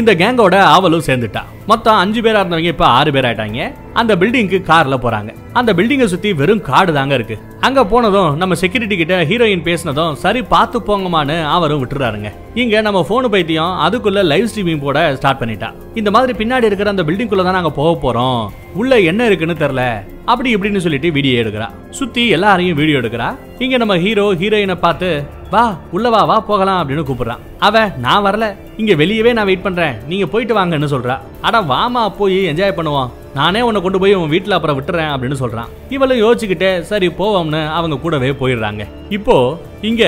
இந்த 0.00 0.14
கேங்கோட 0.22 0.56
ஆவலும் 0.74 1.01
சேர்ந்துட்டா. 1.06 1.42
மொத்தம் 1.66 2.00
அஞ்சு 2.02 2.20
பேரா 2.20 2.40
இருந்தவங்க 2.42 2.72
இப்ப 2.74 2.86
ஆறு 2.98 3.12
பேர் 3.12 3.28
ஆயிட்டாங்க. 3.28 3.64
அந்த 4.00 4.12
பில்டிங்க்கு 4.20 4.58
கார்ல 4.70 4.96
போறாங்க. 5.04 5.30
அந்த 5.58 5.70
பில்டிங்கை 5.78 6.06
சுத்தி 6.12 6.30
வெறும் 6.40 6.62
காடு 6.68 6.92
தாங்க 6.92 7.14
இருக்கு. 7.14 7.36
அங்க 7.66 7.80
போனதும் 7.90 8.36
நம்ம 8.36 8.54
செக்யூரிட்டி 8.62 8.96
கிட்ட 8.96 9.16
ஹீரோயின் 9.30 9.66
பேசினதும் 9.66 10.12
சரி 10.22 10.42
பார்த்து 10.54 10.78
போங்கமான்னு 10.86 11.36
அவரும் 11.56 11.82
விட்டுறாருங்க. 11.82 12.30
இங்க 12.62 12.80
நம்ம 12.80 13.06
போனு 13.10 13.28
பைத்தியம் 13.34 13.74
அதுக்குள்ள 13.86 14.22
லைவ் 14.32 14.48
ஸ்ட்ரீமிங் 14.52 14.82
போட 14.86 15.16
ஸ்டார்ட் 15.18 15.40
பண்ணிட்டா. 15.42 15.68
இந்த 15.94 16.10
மாதிரி 16.10 16.32
பின்னாடி 16.40 16.68
இருக்கிற 16.70 16.90
அந்த 16.94 17.04
பில்டிங்குள்ள 17.08 17.44
தான் 17.48 17.58
நாங்க 17.58 17.70
போக 17.70 17.92
போறோம். 18.04 18.42
உள்ள 18.80 19.00
என்ன 19.10 19.26
இருக்குன்னு 19.26 19.62
தெரியல. 19.62 19.84
அப்படி 20.24 20.48
இப்படின்னு 20.56 20.84
சொல்லிட்டு 20.86 21.08
வீடியோ 21.12 21.42
எடுக்கிறா. 21.42 21.68
சுத்தி 21.90 22.24
எல்லாரையும் 22.28 22.76
வீடியோ 22.76 22.98
எடுக்கிறா. 22.98 23.28
இங்க 23.58 23.76
நம்ம 23.76 23.96
ஹீரோ 24.04 24.26
ஹீரோயினை 24.42 24.76
பார்த்து 24.86 25.40
வா 25.50 25.62
உள்ள 25.90 26.06
வா 26.10 26.20
வா 26.24 26.36
போகலாம் 26.40 26.78
அப்படின்னு 26.82 27.06
கூப்பிடுறான் 27.08 27.42
அவ 27.58 27.80
நான் 28.04 28.24
வரல. 28.26 28.44
இங்கே 28.82 28.94
வெளியவே 28.94 29.32
நான் 29.32 29.48
வெயிட் 29.48 29.64
பண்ணுறேன் 29.64 29.96
நீங்கள் 30.08 30.30
போயிட்டு 30.30 30.54
வாங்கன்னு 30.58 30.88
சொல்கிறா 30.92 31.14
அட 31.40 31.56
வாமா 31.62 32.02
போய் 32.18 32.38
என்ஜாய் 32.52 32.74
பண்ணுவோம் 32.76 33.10
நானே 33.34 33.60
உன்னை 33.60 33.80
கொண்டு 33.82 33.98
போய் 33.98 34.14
உன் 34.14 34.32
வீட்டில் 34.32 34.56
அப்புறம் 34.56 34.78
விட்டுறேன் 34.78 35.10
அப்படின்னு 35.12 35.36
சொல்கிறான் 35.42 35.68
இவளும் 35.88 36.22
யோசிச்சுக்கிட்டே 36.22 36.70
சரி 36.80 37.08
போவோம்னு 37.18 37.60
அவங்க 37.70 37.96
கூடவே 37.96 38.30
போயிடுறாங்க. 38.40 38.82
இப்போது 39.08 39.70
இங்க 39.88 40.04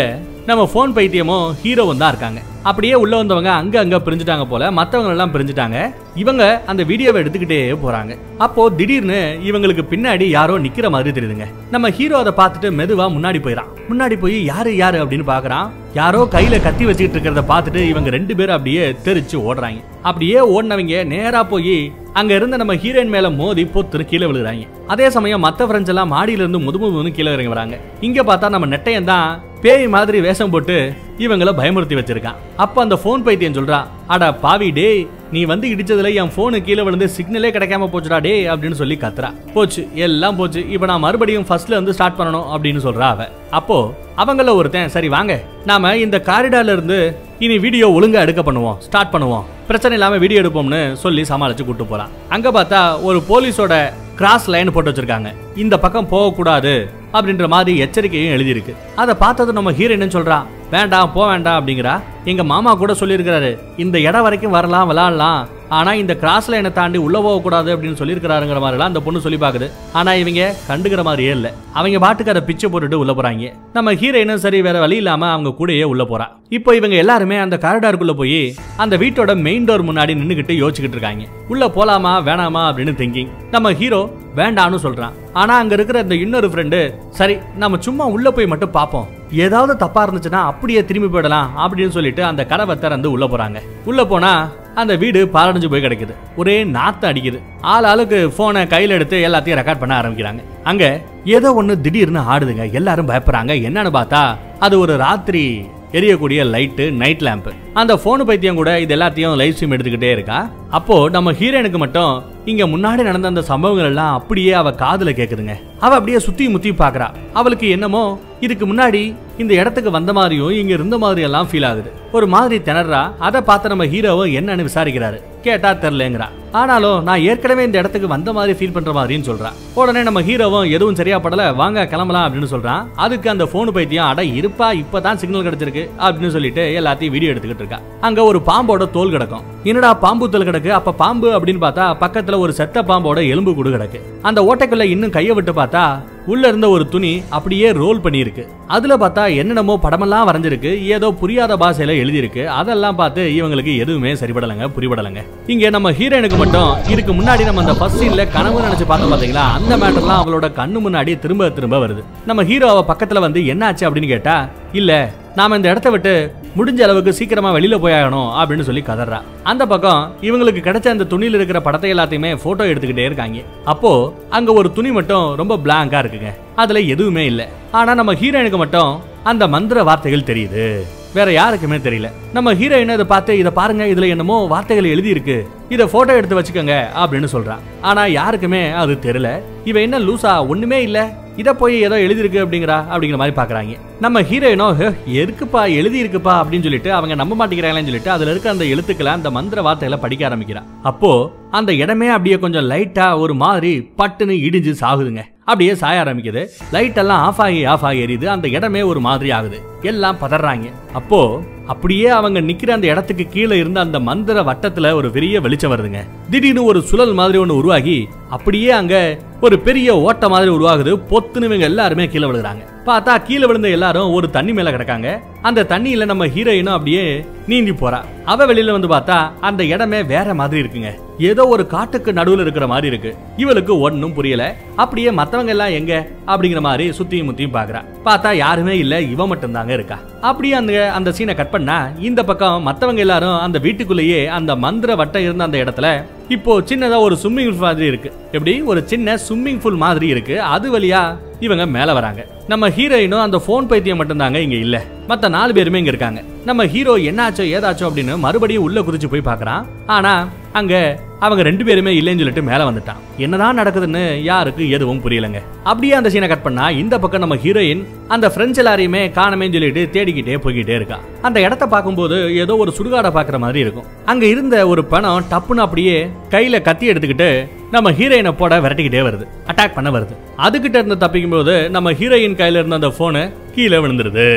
நம்ம 0.48 0.62
ஃபோன் 0.70 0.92
பைத்தியமும் 0.96 1.46
ஹீரோவும் 1.60 2.00
தான் 2.00 2.10
இருக்காங்க. 2.12 2.40
அப்படியே 2.68 2.94
உள்ள 3.02 3.14
வந்தவங்க 3.20 3.50
அங்க 3.60 3.76
அங்க 3.82 3.96
பிரிஞ்சுட்டாங்க 4.06 4.44
போல 4.50 4.68
மத்தவங்க 4.76 5.14
எல்லாம் 5.14 5.32
பிரிஞ்சுட்டாங்க. 5.34 5.78
இவங்க 6.22 6.42
அந்த 6.70 6.82
வீடியோவை 6.90 7.18
எடுத்துக்கிட்டே 7.22 7.58
போறாங்க. 7.84 8.12
அப்போ 8.44 8.62
திடீர்னு 8.78 9.18
இவங்களுக்கு 9.48 9.84
பின்னாடி 9.92 10.26
யாரோ 10.34 10.58
நிக்கிற 10.66 10.88
மாதிரி 10.94 11.14
தெரியுதுங்க. 11.16 11.46
நம்ம 11.74 11.90
ஹீரோ 11.96 12.18
அதை 12.22 12.32
பார்த்துட்டு 12.40 12.70
மெதுவா 12.80 13.06
முன்னாடி 13.16 13.40
போயிடான் 13.46 13.72
முன்னாடி 13.90 14.16
போய் 14.22 14.36
யாரு 14.52 14.70
யாரு 14.82 15.00
அப்படின்னு 15.04 15.26
பாக்குறான் 15.32 15.72
யாரோ 16.00 16.20
கையில 16.34 16.60
கத்தி 16.66 16.84
வச்சுக்கிட்டு 16.88 17.18
இருக்கிறத 17.18 17.44
பார்த்துட்டு 17.50 17.82
இவங்க 17.92 18.10
ரெண்டு 18.16 18.36
பேரும் 18.38 18.56
அப்படியே 18.58 18.84
தெரிச்சு 19.08 19.36
ஓடுறாங்க. 19.48 19.80
அப்படியே 20.10 20.38
ஓடினவங்க 20.54 21.00
நேரா 21.14 21.42
போய் 21.54 21.76
அங்க 22.20 22.32
இருந்த 22.38 22.56
நம்ம 22.60 22.74
ஹீரோயின் 22.82 23.14
மேல 23.14 23.28
மோதி 23.40 23.62
பொத்துரு 23.74 24.04
கீழே 24.10 24.26
விழுகிறாங்க. 24.30 24.64
அதே 24.92 25.06
சமயம் 25.16 25.44
மத்த 25.46 25.66
ஃப்ரெண்ட்ஸ் 25.68 25.92
எல்லாம் 25.92 26.12
மாடியில 26.14 26.44
இருந்து 26.44 26.60
முதுமுதுன்னு 26.66 27.16
கீழே 27.16 27.34
இறங்கி 27.36 27.52
வராங்க. 27.54 27.76
இங்க 28.08 28.22
பார்த்தா 28.30 28.52
நம்ம 28.56 28.68
நெட்டையன் 28.74 29.10
தான் 29.12 29.28
பேய் 29.64 29.86
மாதிரி 29.86 30.20
வேஷம் 30.20 30.50
போட்டு 30.50 30.76
இவங்களை 31.24 31.52
பயமுறுத்தி 31.58 31.96
வச்சிருக்கான். 31.98 32.38
அப்ப 32.64 32.82
அந்த 32.82 32.96
போன் 33.02 33.24
பைத்தியம் 33.26 33.58
சொல்றா 33.58 33.78
அட 34.14 34.32
பாவி 34.44 34.68
டே 34.78 34.86
நீ 35.34 35.44
வந்து 35.50 35.66
இடிச்சதுல 35.74 36.10
என் 36.20 36.32
போனு 36.36 36.56
கீழே 36.66 36.82
விழுந்து 36.86 37.06
சிக்னலே 37.16 37.50
கிடைக்காம 37.54 37.88
போச்சுடா 37.92 38.18
டே 38.26 38.32
அப்படின்னு 38.52 38.78
சொல்லி 38.80 38.96
கத்துறா. 39.02 39.30
போச்சு 39.54 39.82
எல்லாம் 40.06 40.36
போச்சு. 40.36 40.60
இப்ப 40.74 40.86
நான் 40.90 41.04
மறுபடியும் 41.04 41.46
ஃபர்ஸ்ட்ல 41.48 41.76
இருந்து 41.76 41.94
ஸ்டார்ட் 41.96 42.18
பண்ணணும் 42.18 42.48
அப்படின்னு 42.54 42.82
சொல்றா 42.86 43.08
அவ 43.14 43.28
அப்போ 43.58 43.78
அவங்கள 44.22 44.54
ஒருத்தன் 44.60 44.92
சரி 44.96 45.08
வாங்க. 45.16 45.34
நாம 45.70 45.96
இந்த 46.04 46.18
காரிடார்ல 46.30 46.76
இருந்து 46.76 46.98
இனி 47.38 47.58
வீடியோ 47.58 47.86
ஒழுங்கா 47.96 48.20
எடுக்க 48.26 48.42
பண்ணுவோம் 48.48 48.80
ஸ்டார்ட் 48.86 49.12
பண்ணுவோம். 49.14 49.46
பிரச்சனை 49.68 49.94
இல்லாம 49.98 50.16
வீடியோ 50.24 50.40
எடுப்போம்னு 50.42 50.82
சொல்லி 51.04 51.22
சமாளிச்சு 51.30 51.64
கூட்டு 51.64 51.84
போறான். 51.84 52.12
அங்க 52.28 52.50
பார்த்தா 52.56 53.02
ஒரு 53.02 53.20
போலீஸோட 53.30 53.76
கிராஸ் 54.18 54.50
லைன் 54.54 54.72
போட்டு 54.74 54.90
வச்சிருக்காங்க. 54.90 55.30
இந்த 55.62 55.74
பக்கம் 55.84 56.10
போகக்கூடாது 56.12 56.74
அப்படின்ற 57.16 57.46
மாதிரி 57.54 57.72
எச்சரிக்கையும் 57.84 58.34
எழுதியிருக்கு. 58.36 58.72
அதை 59.02 59.14
பார்த்தது 59.24 59.50
நம்ம 59.58 59.72
ஹீரோயின் 59.78 60.14
சொல்றான் 60.16 60.46
வேண்டாம் 60.74 61.12
போக 61.16 61.26
வேண்டாம் 61.32 61.58
அப்படிங்கிறா. 61.58 61.94
எங்க 62.30 62.42
மாமா 62.52 62.70
கூட 62.82 62.92
சொல்லியிருக்கிறாரு 63.00 63.50
இந்த 63.84 63.96
இடம் 64.08 64.24
வரைக்கும் 64.26 64.54
வரலாம் 64.56 64.88
விளாடலாம். 64.90 65.40
ஆனா 65.76 65.90
இந்த 66.00 66.12
கிராஸ் 66.22 66.48
லைனை 66.52 66.70
தாண்டி 66.78 66.98
உள்ள 67.04 67.16
போக 67.24 67.38
கூடாது 67.44 67.68
அப்படின்னு 67.74 67.98
சொல்லியிருக்கிறாருங்கிற 68.00 68.58
மாதிரிலாம் 68.64 68.90
அந்த 68.90 69.00
பொண்ணு 69.04 69.22
சொல்லி 69.24 69.38
பாக்குது 69.44 69.66
ஆனா 69.98 70.10
இவங்க 70.22 70.42
கண்டுக்கிற 70.68 71.02
மாதிரியே 71.08 71.32
இல்ல. 71.36 71.48
அவங்க 71.78 71.98
பாட்டுக்கு 72.04 72.32
அதை 72.34 72.42
பிச்சை 72.48 72.68
போட்டுட்டு 72.70 73.00
உள்ள 73.02 73.12
போறாங்க. 73.18 73.50
நம்ம 73.76 73.94
ஹீரோயினும் 74.02 74.42
சரி 74.44 74.58
வேற 74.66 74.78
வழி 74.84 74.96
இல்லாம 75.02 75.30
அவங்க 75.34 75.52
கூடயே 75.60 75.86
உள்ள 75.92 76.04
போறா. 76.10 76.26
இப்போ 76.58 76.70
இவங்க 76.78 76.96
எல்லாருமே 77.02 77.36
அந்த 77.44 77.58
காரிடாருக்குள்ள 77.64 78.14
போய் 78.20 78.38
அந்த 78.84 78.94
வீட்டோட 79.02 79.34
மெயின் 79.46 79.66
டோர் 79.70 79.88
முன்னாடி 79.90 80.14
நின்றுக்கிட்டு 80.20 80.56
யோசிச்சுக்கிட்டு 80.62 80.98
இருக்காங்க. 80.98 81.26
உள்ள 81.54 81.66
போலாமா 81.76 82.14
வேணாமா 82.28 82.62
அப்படின்னு 82.70 82.94
திங்கிங் 83.00 83.32
நம்ம 83.56 83.72
ஹீரோ 83.80 84.02
வேண்டான்னு 84.40 84.78
சொல்றான். 84.86 85.16
ஆனா 85.40 85.54
அங்க 85.62 85.74
இருக்கிற 85.78 85.98
இந்த 86.06 86.16
இன்னொரு 86.24 86.48
ஃப்ரெண்டு 86.52 86.80
சரி 87.20 87.36
நம்ம 87.62 87.78
சும்மா 87.88 88.06
உள்ள 88.16 88.28
போய் 88.36 88.52
மட்டும் 88.54 88.76
பார்ப்போம். 88.78 89.08
ஏதாவது 89.34 89.76
தப்பா 89.76 90.06
இருந்துச்சுன்னா 90.06 90.42
அப்படியே 90.50 90.84
திரும்பி 90.84 91.18
போயிடலாம் 91.18 91.46
அப்படின்னு 91.64 91.88
சொல்லிட்டு 91.88 92.24
அந்த 92.24 92.46
கதவை 92.46 92.78
திறந்து 92.78 93.10
உள்ள 93.10 93.26
போறாங்க. 93.26 93.60
உள்ள 93.84 94.04
போனா 94.04 94.50
அந்த 94.74 94.96
வீடு 94.96 95.24
பாலடைஞ்சு 95.24 95.70
போய் 95.70 95.82
கிடைக்குது. 95.82 96.14
ஒரே 96.36 96.64
நாத்தம் 96.64 97.12
அடிக்குது. 97.12 97.40
ஆள் 97.60 97.84
ஆளுக்கு 97.84 98.30
போனை 98.30 98.66
கையில் 98.66 98.90
எடுத்து 98.90 99.28
எல்லாத்தையும் 99.28 99.58
ரெக்கார்ட் 99.60 99.78
பண்ண 99.78 100.00
ஆரம்பிக்கிறாங்க. 100.00 100.42
அங்க 100.64 101.00
ஏதோ 101.24 101.54
ஒன்று 101.54 101.80
திடீர்னு 101.80 102.20
ஆடுதுங்க. 102.20 102.72
எல்லாரும் 102.72 103.08
பயப்படுறாங்க. 103.08 103.54
என்னன்னு 103.68 103.92
பார்த்தா 103.98 104.36
அது 104.60 104.78
ஒரு 104.78 104.96
ராத்திரி 104.96 105.44
எரியக்கூடிய 105.92 106.40
லைட்டு 106.54 106.92
நைட் 106.92 107.20
லேம்பு 107.20 107.52
அந்த 107.80 107.92
ஃபோனு 108.00 108.24
பைத்தியம் 108.26 108.58
கூட 108.58 108.72
இது 108.80 108.92
எல்லாத்தையும் 108.96 109.34
லைவ் 109.40 109.54
ஸ்ட்ரீம் 109.54 109.74
எடுத்துக்கிட்டே 109.76 110.10
இருக்கா? 110.16 110.38
அப்போ 110.78 111.08
நம்ம 111.16 111.32
ஹீரோனுக்கு 111.32 111.78
மட்டும் 111.84 112.12
இங்க 112.50 112.64
முன்னாடி 112.66 113.02
நடந்த 113.08 113.32
அந்த 113.32 113.42
சம்பவங்கள் 113.50 113.90
எல்லாம் 113.90 114.14
அப்படியே 114.18 114.52
அவ 114.60 114.70
காதுல 114.82 115.12
கேக்குதுங்க. 115.18 115.56
அவ 115.84 115.94
அப்படியே 115.94 116.18
சுத்தி 116.18 116.48
முத்தி 116.54 116.70
பாக்குறா. 116.70 117.08
அவளுக்கு 117.32 117.68
என்னமோ 117.68 118.04
இதுக்கு 118.40 118.64
முன்னாடி 118.70 119.02
இந்த 119.42 119.52
இடத்துக்கு 119.60 119.90
வந்த 119.90 120.12
மாதிரியும் 120.12 120.56
இங்க 120.60 120.72
இருந்த 120.78 120.96
மாதிரி 121.04 121.22
எல்லாம் 121.28 121.48
ஃபீல் 121.50 121.66
ஆகுது. 121.66 121.90
ஒரு 122.16 122.26
மாதிரி 122.34 122.56
திணறா. 122.64 123.02
அதை 123.18 123.40
பார்த்து 123.40 123.72
நம்ம 123.72 123.84
ஹீரோவும் 123.84 124.34
என்னன்னு 124.38 124.66
விசாரிக்கிறாரு. 124.68 125.18
கேட்டா 125.46 125.70
தெரிலங்கிறா 125.70 126.26
ஆனாலும் 126.58 126.98
நான் 127.06 127.24
ஏற்கனவே 127.30 127.62
இந்த 127.68 127.78
இடத்துக்கு 127.78 128.08
வந்த 128.14 128.32
மாதிரி 128.36 128.52
ஃபீல் 128.58 128.74
பண்ற 128.74 128.90
மாதிரின்னு 128.98 129.28
சொல்றான் 129.30 129.56
உடனே 129.80 130.02
நம்ம 130.08 130.20
ஹீரோவும் 130.28 130.70
எதுவும் 130.76 130.98
சரியா 131.00 131.16
படல 131.24 131.48
வாங்க 131.62 131.86
கிளம்பலாம் 131.86 132.26
அப்படின்னு 132.26 132.52
சொல்றான். 132.52 132.86
அதுக்கு 133.04 133.30
அந்த 133.32 133.46
போன் 133.54 133.72
பைத்தியம் 133.78 134.10
அட 134.10 134.22
இருப்பா 134.40 134.68
இப்பதான் 134.82 135.20
சிக்னல் 135.22 135.46
கிடைச்சிருக்கு 135.46 135.84
அப்படின்னு 136.04 136.34
சொல்லிட்டு 136.36 136.64
எல்லாத்தையும் 136.80 137.14
வீடியோ 137.16 137.32
எடுத்துக்கிட்டு 137.32 137.63
இருக்கா 137.64 137.80
அங்க 138.06 138.20
ஒரு 138.30 138.38
பாம்போட 138.48 138.84
தோல் 138.96 139.12
கிடக்கும். 139.16 139.44
என்னடா 139.70 139.90
பாம்பு 140.06 140.24
தோல் 140.32 140.48
கிடக்கு? 140.48 140.70
அப்ப 140.78 140.96
பாம்பு 141.02 141.28
அப்படின்னு 141.36 141.60
பார்த்தா 141.66 141.84
பக்கத்துல 142.02 142.38
ஒரு 142.44 142.52
செத்த 142.58 142.82
பாம்போட 142.88 143.20
எலும்பு 143.34 143.52
கூடு 143.58 143.70
கிடக்கு. 143.76 144.00
அந்த 144.28 144.40
ஓட்டைக்குள்ள 144.48 144.84
இன்னும் 144.94 145.14
கையை 145.18 145.34
விட்டு 145.36 145.52
பார்த்தா 145.60 145.84
உள்ள 146.32 146.42
இருந்த 146.50 146.66
ஒரு 146.74 146.84
துணி 146.92 147.10
அப்படியே 147.36 147.68
ரோல் 147.80 147.98
பண்ணியிருக்கு. 148.04 148.42
அதுல 148.74 148.94
பார்த்தா 149.02 149.22
என்னென்னமோ 149.40 149.74
படமெல்லாம் 149.82 150.28
வரைஞ்சிருக்கு. 150.28 150.70
ஏதோ 150.94 151.08
புரியாத 151.22 151.56
பாஷையில 151.62 151.96
எழுதியிருக்கு. 152.02 152.42
அதெல்லாம் 152.60 152.98
பார்த்து 153.00 153.22
இவங்களுக்கு 153.38 153.72
எதுவுமே 153.84 154.12
சரிபடலைங்க 154.20 154.68
புரிபடலைங்க. 154.76 155.22
இங்க 155.54 155.70
நம்ம 155.76 155.92
ஹீரோயினுக்கு 155.98 156.38
மட்டும் 156.44 156.70
இதுக்கு 156.94 157.14
முன்னாடி 157.18 157.44
நம்ம 157.48 157.64
அந்த 157.64 157.74
ஃபர்ஸ்ட் 157.80 158.00
சீன்ல 158.02 158.24
கனவு 158.36 158.64
நினைச்சு 158.66 158.86
பார்த்தோம் 158.92 159.12
பாத்தீங்களா? 159.14 159.44
அந்த 159.58 159.76
மேட்டர்லாம் 159.82 160.22
அவளோட 160.22 160.48
கண்ணு 160.60 160.80
முன்னாடி 160.86 161.18
திரும்ப 161.24 161.50
திரும்ப 161.58 161.78
வருது. 161.84 162.04
நம்ம 162.30 162.44
ஹீரோ 162.52 162.70
அவ 162.74 162.84
பக்கத்துல 162.92 163.24
வந்து 163.26 163.42
என்ன 163.54 163.66
ஆச்சு 163.66 163.86
அப்படின்னு 163.88 164.14
கேட்டா 164.14 164.36
இல்ல 164.80 164.92
நாம 165.38 165.56
இந்த 165.56 165.68
இடத்த 165.72 165.88
விட்டு 165.90 166.14
முடிஞ்ச 166.56 166.80
அளவுக்கு 166.80 167.12
சீக்கிரமா 167.12 167.54
வெளியில 167.54 167.76
போயாகணும் 167.84 168.28
அப்படின்னு 168.40 168.60
சொல்லி 168.60 168.80
கதறா. 168.80 169.20
அந்த 169.42 169.66
பக்கம் 169.66 170.14
இவங்களுக்கு 170.20 170.60
கிடைச்ச 170.66 170.88
அந்த 170.88 171.04
துணியில 171.04 171.34
இருக்கிற 171.34 171.60
படத்தை 171.60 171.92
எல்லாத்தையுமே 171.94 172.38
போட்டோ 172.42 172.64
எடுத்துக்கிட்டே 172.64 173.04
இருக்காங்க. 173.04 173.40
அப்போ 173.64 174.14
அங்க 174.30 174.52
ஒரு 174.52 174.72
துணி 174.72 174.90
மட்டும் 174.90 175.34
ரொம்ப 175.34 175.56
பிளாங்கா 175.56 176.02
இருக்குங்க. 176.02 176.34
அதுல 176.56 176.80
எதுவுமே 176.80 177.24
இல்லை. 177.24 177.46
ஆனா 177.70 177.94
நம்ம 177.94 178.14
ஹீரோயினுக்கு 178.14 178.56
மட்டும் 178.56 179.00
அந்த 179.22 179.48
மந்திர 179.48 179.82
வார்த்தைகள் 179.82 180.36
தெரியுது. 180.36 180.80
வேற 181.14 181.32
யாருக்குமே 181.32 181.76
தெரியல. 181.76 182.10
நம்ம 182.32 182.54
ஹீரோயின் 182.54 182.92
அதை 182.92 183.04
பார்த்து 183.04 183.38
இதை 183.38 183.52
பாருங்க 183.52 183.84
இதுல 183.84 184.08
என்னமோ 184.08 184.46
வார்த்தைகள் 184.46 184.84
எழுதி 184.84 185.08
இருக்கு 185.08 185.48
இதை 185.68 185.86
போட்டோ 185.86 186.14
எடுத்து 186.14 186.40
வச்சுக்கோங்க 186.40 186.84
அப்படின்னு 186.96 187.26
சொல்றான். 187.32 187.58
ஆனா 187.80 188.06
யாருக்குமே 188.06 188.70
அது 188.70 188.92
தெரியல. 188.94 189.42
இவ 189.64 189.80
என்ன 189.80 189.98
லூசா? 189.98 190.48
ஒண்ணுமே 190.48 190.82
இல்ல. 190.82 191.22
இத 191.36 191.54
போய் 191.54 191.80
ஏதோ 191.80 191.96
எழுதியிருக்கு 191.96 192.44
அப்படிங்கிறா 192.44 192.84
அப்படிங்கிற 192.92 193.16
மாதிரி 193.16 193.36
பாக்குறாங்க 193.36 193.76
நம்ம 194.00 194.22
ஹீரோயினோ 194.22 194.74
"ஹே, 194.74 195.22
எதுக்குப்பா 195.24 195.74
எழுதி 195.74 196.02
இருக்குப்பா 196.02 196.30
அப்படின்னு 196.30 196.62
சொல்லிட்டு 196.62 196.92
அவங்க 196.92 197.14
நம்ப 197.14 197.46
மாட்டேங்கிறாங்களேன்னு 197.46 197.82
சொல்லிட்டு 197.82 198.10
அதுல 198.10 198.30
இருக்க 198.30 198.50
அந்த 198.50 198.64
எழுத்துக்களை 198.64 199.12
அந்த 199.12 199.30
மந்திர 199.30 199.62
வார்த்தைகளை 199.62 200.02
படிக்க 200.02 200.28
ஆரம்பிக்கிறா. 200.28 200.62
அப்போ 200.82 201.32
அந்த 201.50 201.74
இடமே 201.74 202.08
அப்படியே 202.08 202.38
கொஞ்சம் 202.38 202.70
லைட்டா 202.70 203.18
ஒரு 203.18 203.34
மாதிரி 203.34 203.90
பட்டுன்னு 203.98 204.42
இடிஞ்சு 204.42 204.74
சாகுதுங்க. 204.80 205.22
அப்படியே 205.38 205.74
சாய 205.74 206.02
ஆரம்பிக்குது. 206.02 206.46
லைட் 206.72 206.96
எல்லாம் 206.96 207.20
ஆஃப் 207.20 207.40
ஆகி 207.40 207.64
ஆஃப் 207.64 207.84
ஆகி 207.84 208.06
எரியுது. 208.06 208.24
அந்த 208.24 208.48
இடமே 208.48 208.82
ஒரு 208.82 209.00
மாதிரி 209.00 209.30
ஆகுது. 209.30 209.60
எல்லாம் 209.84 210.18
பதறாங்க. 210.20 210.72
அப்போ 210.92 211.42
அப்படியே 211.66 212.08
அவங்க 212.08 212.40
நிக்கிற 212.40 212.70
அந்த 212.70 212.86
இடத்துக்கு 212.86 213.26
கீழே 213.26 213.56
இருந்த 213.56 213.80
அந்த 213.80 214.00
மந்திர 214.00 214.42
வட்டத்துல 214.42 214.92
ஒரு 214.92 215.10
பெரிய 215.10 215.40
வெளிச்சம் 215.40 215.72
வருதுங்க. 215.72 216.00
திடீர்னு 216.30 216.64
ஒரு 216.64 216.82
சுழல் 216.82 217.14
மாதிரி 217.14 217.38
ஒன்று 217.38 217.56
உருவாகி 217.56 218.08
அப்படியே 218.28 218.70
அங்க 218.70 219.18
ஒரு 219.40 219.58
பெரிய 219.58 220.00
ஓட்ட 220.00 220.28
மாதிரி 220.28 220.50
உருவாகுது. 220.50 220.92
பொத்துன்னு 221.10 221.48
இவங்க 221.48 221.64
எல்லாருமே 221.64 222.08
கீழே 222.08 222.26
விழுகிறாங்க. 222.26 222.62
பார்த்தா 222.86 223.22
கீழே 223.22 223.46
விழுந்த 223.46 223.68
எல்லாரும் 223.68 224.12
ஒரு 224.12 224.30
தண்ணி 224.30 224.52
மேல 224.52 224.70
கிடக்காங்க. 224.70 225.08
அந்த 225.42 225.66
தண்ணியில 225.68 226.04
நம்ம 226.04 226.26
ஹீரோயினும் 226.26 226.76
அப்படியே 226.76 227.24
நீந்தி 227.46 227.70
போறா. 227.70 228.00
அவ 228.24 228.46
வெளியில 228.46 228.70
வந்து 228.70 228.88
பார்த்தா 228.88 229.30
அந்த 229.40 229.64
இடமே 229.64 230.02
வேற 230.02 230.34
மாதிரி 230.34 230.60
இருக்குங்க. 230.62 230.90
ஏதோ 231.18 231.46
ஒரு 231.46 231.66
காட்டுக்கு 231.66 232.12
நடுவுல 232.12 232.40
இருக்கிற 232.40 232.66
மாதிரி 232.66 232.86
இருக்கு. 232.86 233.16
இவளுக்கு 233.36 233.80
ஒன்னும் 233.80 234.14
புரியல. 234.14 234.54
அப்படியே 234.76 235.10
மத்தவங்க 235.10 235.50
எல்லாம் 235.50 235.74
எங்க? 235.80 236.06
அப்படிங்கிற 236.26 236.60
மாதிரி 236.60 236.90
சுத்தியும் 236.90 237.24
முத்தியும் 237.24 237.54
பாக்குறா 237.54 237.84
பார்த்தா 238.04 238.34
யாருமே 238.34 238.78
இல்ல. 238.78 239.00
இவ 239.00 239.26
மட்டும்தாங்க 239.26 239.73
இருக்கா? 239.74 239.98
அப்படியே 240.20 240.54
அந்த 240.54 240.92
அந்த 240.92 241.10
சீனை 241.10 241.34
கட் 241.34 241.50
பண்ணா 241.50 241.88
இந்த 241.98 242.24
பக்கம் 242.24 242.66
மற்றவங்க 242.66 242.96
எல்லாரும் 242.96 243.38
அந்த 243.38 243.58
வீட்டுக்குள்ளேயே 243.58 244.26
அந்த 244.26 244.56
மந்திர 244.56 244.94
வட்டம் 244.94 245.22
இருந்த 245.22 245.44
அந்த 245.44 245.58
இடத்துல 245.58 245.88
இப்போ 246.28 246.60
சின்னதா 246.60 246.98
ஒரு 246.98 247.18
ஸ்விம்மிங் 247.22 247.50
பூல் 247.50 247.64
மாதிரி 247.66 247.86
இருக்கு. 247.86 248.12
எப்படி? 248.32 248.62
ஒரு 248.62 248.82
சின்ன 248.86 249.18
ஸ்விம்மிங் 249.28 249.60
பூல் 249.60 249.76
மாதிரி 249.76 250.06
இருக்கு. 250.06 250.42
அது 250.42 250.78
வழியா 250.78 251.16
இவங்க 251.40 251.66
மேல 251.66 251.92
வராங்க. 251.92 252.26
நம்ம 252.48 252.68
ஹீரோயினும் 252.68 253.20
அந்த 253.20 253.38
போன் 253.38 253.66
பைத்தியம் 253.66 254.00
மட்டும்தாங்க 254.00 254.36
இங்க 254.36 254.56
இல்ல. 254.56 254.82
மத்த 255.08 255.28
நாலு 255.28 255.52
பேருமே 255.52 255.78
இங்க 255.78 255.90
இருக்காங்க. 255.90 256.22
நம்ம 256.44 256.66
ஹீரோ 256.66 256.96
என்னாச்சோ 256.96 257.44
ஏதாச்சோ 257.56 257.84
அப்படின்னு 257.88 258.18
மறுபடியும் 258.18 258.62
உள்ள 258.62 258.80
குதிச்சு 258.80 259.10
போய் 259.10 259.34
பாக்குறான் 259.34 259.64
ஆனா 259.86 260.28
அங்க 260.52 260.98
அவங்க 261.24 261.42
ரெண்டு 261.48 261.64
பேருமே 261.68 261.92
இல்லைன்னு 261.98 262.22
சொல்லிட்டு 262.22 262.48
மேலே 262.50 262.64
வந்துட்டான். 262.68 263.00
என்னதான் 263.24 263.58
நடக்குதுன்னு 263.60 264.02
யாருக்கு 264.30 264.62
எதுவும் 264.76 265.02
புரியலங்க. 265.04 265.40
அப்படியே 265.70 265.94
அந்த 265.98 266.08
சீனை 266.12 266.28
கட் 266.32 266.46
பண்ணா 266.46 266.64
இந்த 266.82 266.94
பக்கம் 267.02 267.24
நம்ம 267.24 267.38
ஹீரோயின் 267.44 267.82
அந்த 268.14 268.26
பிரெஞ்சு 268.36 268.60
எல்லாரையுமே 268.62 269.02
காணமேன்னு 269.18 269.56
சொல்லிட்டு 269.56 269.82
தேடிக்கிட்டே 269.94 270.38
போய்கிட்டே 270.44 270.74
இருக்கா. 270.80 270.98
அந்த 271.26 271.38
இடத்த 271.46 271.64
பார்க்கும்போது 271.74 272.16
ஏதோ 272.44 272.56
ஒரு 272.64 272.72
சுடுகாடை 272.78 273.12
பார்க்குற 273.18 273.38
மாதிரி 273.44 273.60
இருக்கும். 273.64 273.88
அங்கே 274.12 274.28
இருந்த 274.34 274.56
ஒரு 274.72 274.84
பணம் 274.94 275.28
டப்புன்னு 275.32 275.66
அப்படியே 275.66 275.96
கையில் 276.34 276.64
கத்தி 276.68 276.90
எடுத்துக்கிட்டு 276.92 277.28
நம்ம 277.74 277.90
ஹீரோயினை 277.98 278.32
போட 278.40 278.54
விரட்டிக்கிட்டே 278.64 279.00
வருது. 279.06 279.24
அட்டாக் 279.50 279.76
பண்ண 279.76 279.88
வருது. 279.94 280.14
அதுகிட்ட 280.46 280.76
இருந்து 280.80 281.02
தப்பிக்கும் 281.04 281.36
போது 281.36 281.54
நம்ம 281.76 281.92
ஹீரோயின் 282.00 282.36
கையில 282.40 282.60
இருந்த 282.60 282.78
அந்த 282.80 282.90
போனு 282.98 283.22
கீழே 283.54 283.78
விழுந்துருது. 283.82 284.28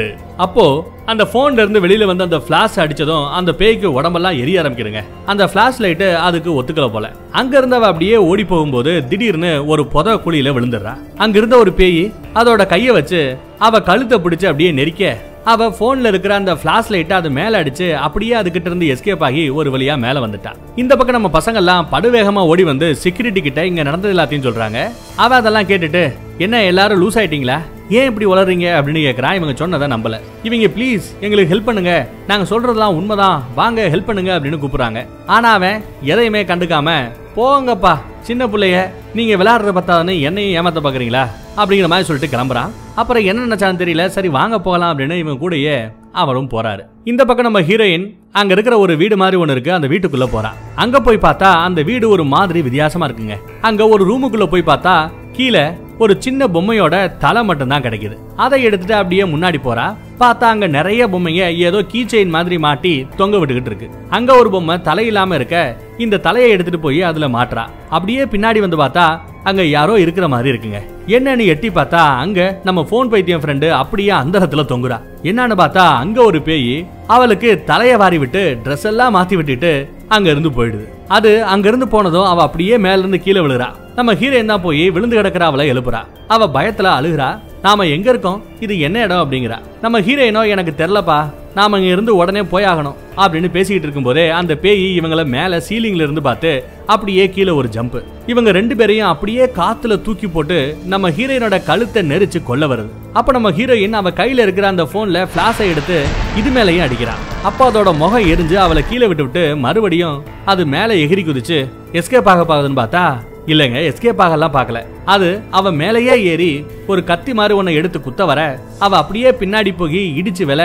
அப்போ 0.45 0.63
அந்த 1.11 1.23
போன்ல 1.33 1.63
இருந்து 1.63 1.81
வெளியில 1.83 2.07
வந்து 2.09 2.25
அந்த 2.27 2.39
பிளாஷ் 2.47 2.79
அடிச்சதும் 2.83 3.25
அந்த 3.37 3.51
பேய்க்கு 3.59 3.87
உடம்பெல்லாம் 3.97 4.39
எரிய 4.41 4.61
ஆரம்பிக்கிறங்க 4.61 5.01
அந்த 5.31 5.43
பிளாஷ் 5.53 5.79
லைட்டு 5.83 6.07
அதுக்கு 6.27 6.49
ஒத்துக்கல 6.77 6.91
போல. 6.91 7.07
அங்க 7.31 7.53
இருந்தவ 7.61 7.85
அப்படியே 7.91 8.17
ஓடி 8.17 8.43
போகும்போது 8.43 9.07
திடீர்னு 9.07 9.67
ஒரு 9.67 9.83
புத 9.93 10.17
குழியில 10.25 10.53
விழுந்துடுறா. 10.57 10.93
அங்க 11.17 11.37
இருந்த 11.37 11.57
ஒரு 11.57 11.73
பேய் 11.73 12.03
அதோட 12.33 12.63
கைய 12.73 12.91
வச்சு 12.91 13.37
அவ 13.59 13.81
கழுத்தை 13.81 14.17
பிடிச்சு 14.19 14.45
அப்படியே 14.45 14.71
நெரிக்க 14.71 15.15
அவ 15.43 15.67
போன்ல 15.79 16.07
இருக்கிற 16.07 16.35
அந்த 16.35 16.53
பிளாஷ் 16.53 16.89
லைட்டை 16.89 17.17
அது 17.17 17.29
மேல 17.29 17.63
அடிச்சு 17.63 17.93
அப்படியே 18.05 18.33
அதுகிட்ட 18.35 18.67
இருந்து 18.69 18.87
எஸ்கேப் 18.93 19.23
ஆகி 19.23 19.49
ஒரு 19.49 19.69
வழியா 19.71 19.97
மேல 19.97 20.19
வந்துட்டா. 20.25 20.51
இந்த 20.75 20.95
பக்கம் 20.95 21.17
நம்ம 21.21 21.39
பசங்க 21.39 21.53
எல்லாம் 21.53 21.87
படுவேகமா 21.91 22.41
ஓடி 22.51 22.63
வந்து 22.63 22.95
செக்யூரிட்டி 22.95 23.41
கிட்ட 23.41 23.65
இங்க 23.65 23.83
நடந்தது 23.83 24.13
எல்லாத்தையும் 24.15 24.45
சொல்றாங்க. 24.47 24.79
அவ 25.15 25.35
அதெல்லாம் 25.35 25.69
கேட்டுட்டு 25.71 26.13
என்ன 26.37 26.63
எல்லாரும் 26.63 27.01
லூஸ் 27.03 27.19
ஆயிட்டீங்களா? 27.19 27.59
ஏன் 27.89 28.05
இப்படி 28.05 28.25
வளர்றீங்க 28.25 28.67
அப்படின்னு 28.77 29.01
கேட்குறான் 29.07 29.35
இவங்க 29.35 29.53
சொன்னதை 29.55 29.87
நம்பல. 29.87 30.19
இவங்க 30.43 30.67
ப்ளீஸ் 30.75 31.05
எங்களுக்கு 31.19 31.55
ஹெல்ப் 31.55 31.63
பண்ணுங்க. 31.63 32.07
நாங்கள் 32.27 32.49
சொல்றதெல்லாம் 32.49 32.97
உண்மைதான். 32.99 33.43
வாங்க 33.55 33.87
ஹெல்ப் 33.87 34.05
பண்ணுங்க 34.05 34.39
அப்படின்னு 34.39 34.59
கூப்பிடுறாங்க. 34.63 35.05
ஆனா 35.25 35.53
அவன் 35.53 35.83
எதையுமே 36.01 36.43
கண்டுக்காம 36.43 37.11
போங்கப்பா 37.35 37.97
சின்ன 38.21 38.47
பிள்ளைய 38.47 38.89
நீங்க 39.13 39.43
விளையாடுறத 39.43 39.71
பார்த்தாதானே 39.77 40.21
என்னையும் 40.21 40.53
ஏமாத்த 40.57 40.79
பாக்குறீங்களா 40.79 41.23
அப்படிங்கிற 41.57 41.87
மாதிரி 41.87 42.07
சொல்லிட்டு 42.09 42.37
கிளம்புறான். 42.37 42.71
அப்புறம் 42.95 43.23
என்ன 43.23 43.45
நினைச்சாலும் 43.45 43.81
தெரியல. 43.81 44.05
சரி 44.05 44.27
வாங்க 44.27 44.59
போகலாம் 44.59 44.97
அப்படின்னு 44.97 45.17
இவன் 45.17 45.39
கூடயே 45.39 45.93
அவரும் 46.11 46.49
போறாரு. 46.49 46.83
இந்த 47.03 47.25
பக்கம் 47.25 47.51
நம்ம 47.51 47.61
ஹீரோயின் 47.61 48.15
அங்க 48.31 48.53
இருக்கிற 48.53 48.79
ஒரு 48.79 48.97
வீடு 48.97 49.17
மாதிரி 49.17 49.37
ஒன்று 49.37 49.53
இருக்கு. 49.53 49.73
அந்த 49.73 49.87
வீட்டுக்குள்ள 49.87 50.27
போறான் 50.31 50.53
அங்க 50.75 50.99
போய் 50.99 51.17
பார்த்தா 51.17 51.49
அந்த 51.67 51.81
வீடு 51.81 52.09
ஒரு 52.09 52.23
மாதிரி 52.23 52.61
வித்தியாசமா 52.61 53.07
இருக்குங்க. 53.07 53.37
அங்க 53.61 53.87
ஒரு 53.87 54.03
ரூமுக்குள்ள 54.09 54.45
போய் 54.45 54.69
பார்த்தா 54.71 55.11
கீழே 55.31 55.65
ஒரு 55.99 56.15
சின்ன 56.19 56.47
பொம்மையோட 56.47 57.17
தலை 57.17 57.43
மட்டும்தான் 57.43 57.81
கிடைக்குது. 57.81 58.15
அதை 58.35 58.63
எடுத்துட்டு 58.63 58.95
அப்படியே 58.95 59.23
முன்னாடி 59.23 59.59
போறா. 59.63 59.85
பார்த்தா 60.19 60.47
அங்க 60.53 60.67
நிறைய 60.67 61.07
பொம்மைங்க 61.07 61.57
ஏதோ 61.57 61.83
கீ 61.83 62.03
செயின் 62.03 62.35
மாதிரி 62.35 62.57
மாட்டி 62.57 63.07
தொங்க 63.15 63.37
விட்டுக்கிட்டு 63.37 63.71
இருக்கு. 63.71 63.89
அங்க 64.09 64.35
ஒரு 64.35 64.49
பொம்மை 64.49 64.81
தலை 64.81 65.05
இல்லாம 65.05 65.35
இருக்க 65.35 65.77
இந்த 65.97 66.17
தலையை 66.17 66.49
எடுத்துட்டு 66.51 66.79
போய் 66.79 67.01
அதுல 67.03 67.27
மாட்டுறா. 67.27 67.63
அப்படியே 67.89 68.23
பின்னாடி 68.23 68.59
வந்து 68.59 68.77
பார்த்தா 68.77 69.19
அங்க 69.49 69.63
யாரோ 69.75 69.93
இருக்கிற 70.03 70.25
மாதிரி 70.33 70.49
இருக்குங்க. 70.53 70.79
என்னன்னு 71.15 71.43
எட்டி 71.53 71.69
பார்த்தா 71.69 72.01
அங்க 72.23 72.39
நம்ம 72.67 72.79
போன் 72.91 73.11
பைத்தியம் 73.11 73.41
ஃப்ரெண்டு 73.43 73.67
அப்படியே 73.81 74.11
அந்தரத்துல 74.21 74.63
தொங்குறா. 74.71 74.97
என்னன்னு 75.29 75.55
பார்த்தா 75.61 75.83
அங்க 76.03 76.17
ஒரு 76.29 76.39
பேய் 76.47 76.71
அவளுக்கு 77.15 77.49
தலைய 77.69 77.93
வாரி 78.01 78.17
விட்டு 78.23 78.41
ட்ரெஸ் 78.63 78.87
எல்லாம் 78.91 79.15
மாத்தி 79.15 79.35
விட்டுட்டு 79.35 79.71
அங்க 80.15 80.27
இருந்து 80.29 80.49
போயிடுது. 80.57 80.85
அது 81.17 81.31
அங்க 81.53 81.67
இருந்து 81.67 81.87
போனதும் 81.87 82.29
அவ 82.31 82.41
அப்படியே 82.47 82.77
மேல 82.85 82.99
இருந்து 82.99 83.19
கீழே 83.25 83.41
விழுறா. 83.45 83.69
நம்ம 83.95 84.13
ஹீரோயின் 84.13 84.51
தான் 84.53 84.65
போய் 84.67 84.83
விழுந்து 84.95 85.15
கிடக்கிற 85.15 85.45
அவளை 85.45 85.65
எழுப்புறா. 85.73 86.01
அவ 86.27 86.47
பயத்துல 86.57 86.89
அழுகுறா. 86.99 87.29
நாம 87.65 87.85
எங்க 87.95 88.07
இருக்கோம்? 88.09 88.41
இது 88.59 88.73
என்ன 88.79 88.97
இடம் 89.05 89.21
அப்படிங்கிறா. 89.21 89.57
நம்ம 89.83 89.99
ஹீரோயினோ 89.99 90.41
எனக்கு 90.53 90.73
தெரிலப்பா. 90.81 91.17
நாம 91.55 91.77
இங்க 91.79 91.89
இருந்து 91.91 92.11
உடனே 92.15 92.41
போயாகணும் 92.51 92.97
அப்படின்னு 93.21 93.49
பேசிக்கிட்டு 93.53 93.87
இருக்கும்போதே 93.87 94.25
அந்த 94.39 94.55
பேய் 94.63 94.83
இவங்கள 94.97 95.21
மேல 95.35 95.59
சீலிங்ல 95.67 96.05
இருந்து 96.05 96.21
பார்த்து 96.27 96.51
அப்படியே 96.93 97.23
கீழே 97.35 97.53
ஒரு 97.59 97.67
ஜம்ப் 97.75 97.97
இவங்க 98.31 98.49
ரெண்டு 98.57 98.75
பேரையும் 98.75 99.09
அப்படியே 99.13 99.45
காத்துல 99.57 99.95
தூக்கி 100.05 100.27
போட்டு 100.27 100.57
நம்ம 100.85 101.09
ஹீரோயினோட 101.17 101.57
கழுத்தை 101.69 102.01
நெரிச்சு 102.11 102.39
கொல்ல 102.49 102.67
வருது. 102.71 102.91
அப்ப 103.13 103.31
நம்ம 103.37 103.51
ஹீரோயின் 103.59 103.97
அவ 103.99 104.11
கையில 104.19 104.45
இருக்கிற 104.45 104.67
அந்த 104.67 104.85
போன்ல 104.93 105.23
பிளாஷை 105.35 105.67
எடுத்து 105.73 105.97
இது 106.41 106.51
மேலையும் 106.57 106.85
அடிக்கிறான் 106.87 107.23
அப்ப 107.43 107.59
அதோட 107.69 107.91
முகம் 108.03 108.29
எரிஞ்சு 108.33 108.57
அவளை 108.65 108.83
கீழே 108.89 109.07
விட்டு 109.07 109.25
விட்டு 109.27 109.45
மறுபடியும் 109.65 110.19
அது 110.53 110.65
மேல 110.75 110.99
எகிரி 111.05 111.23
குதிச்சு 111.23 111.59
எஸ்கேப் 112.01 112.31
ஆக 112.33 112.43
பாகுதுன்னு 112.43 112.81
பார்த்தா 112.83 113.05
இல்லைங்க 113.47 113.79
எஸ்கேப் 113.89 114.21
ஆகலாம் 114.21 114.53
பார்க்கல. 114.53 114.79
அது 115.05 115.41
அவ 115.51 115.71
மேலேயே 115.71 116.23
ஏறி 116.23 116.65
ஒரு 116.87 117.03
கத்தி 117.03 117.33
மாதிரி 117.33 117.59
ஒன்னை 117.59 117.73
எடுத்து 117.73 118.01
குத்த 118.01 118.25
வர 118.25 118.59
அவ 118.79 118.97
அப்படியே 118.97 119.29
பின்னாடி 119.31 119.71
போய் 119.77 120.01
இடிச்சு 120.21 120.45
வில 120.45 120.63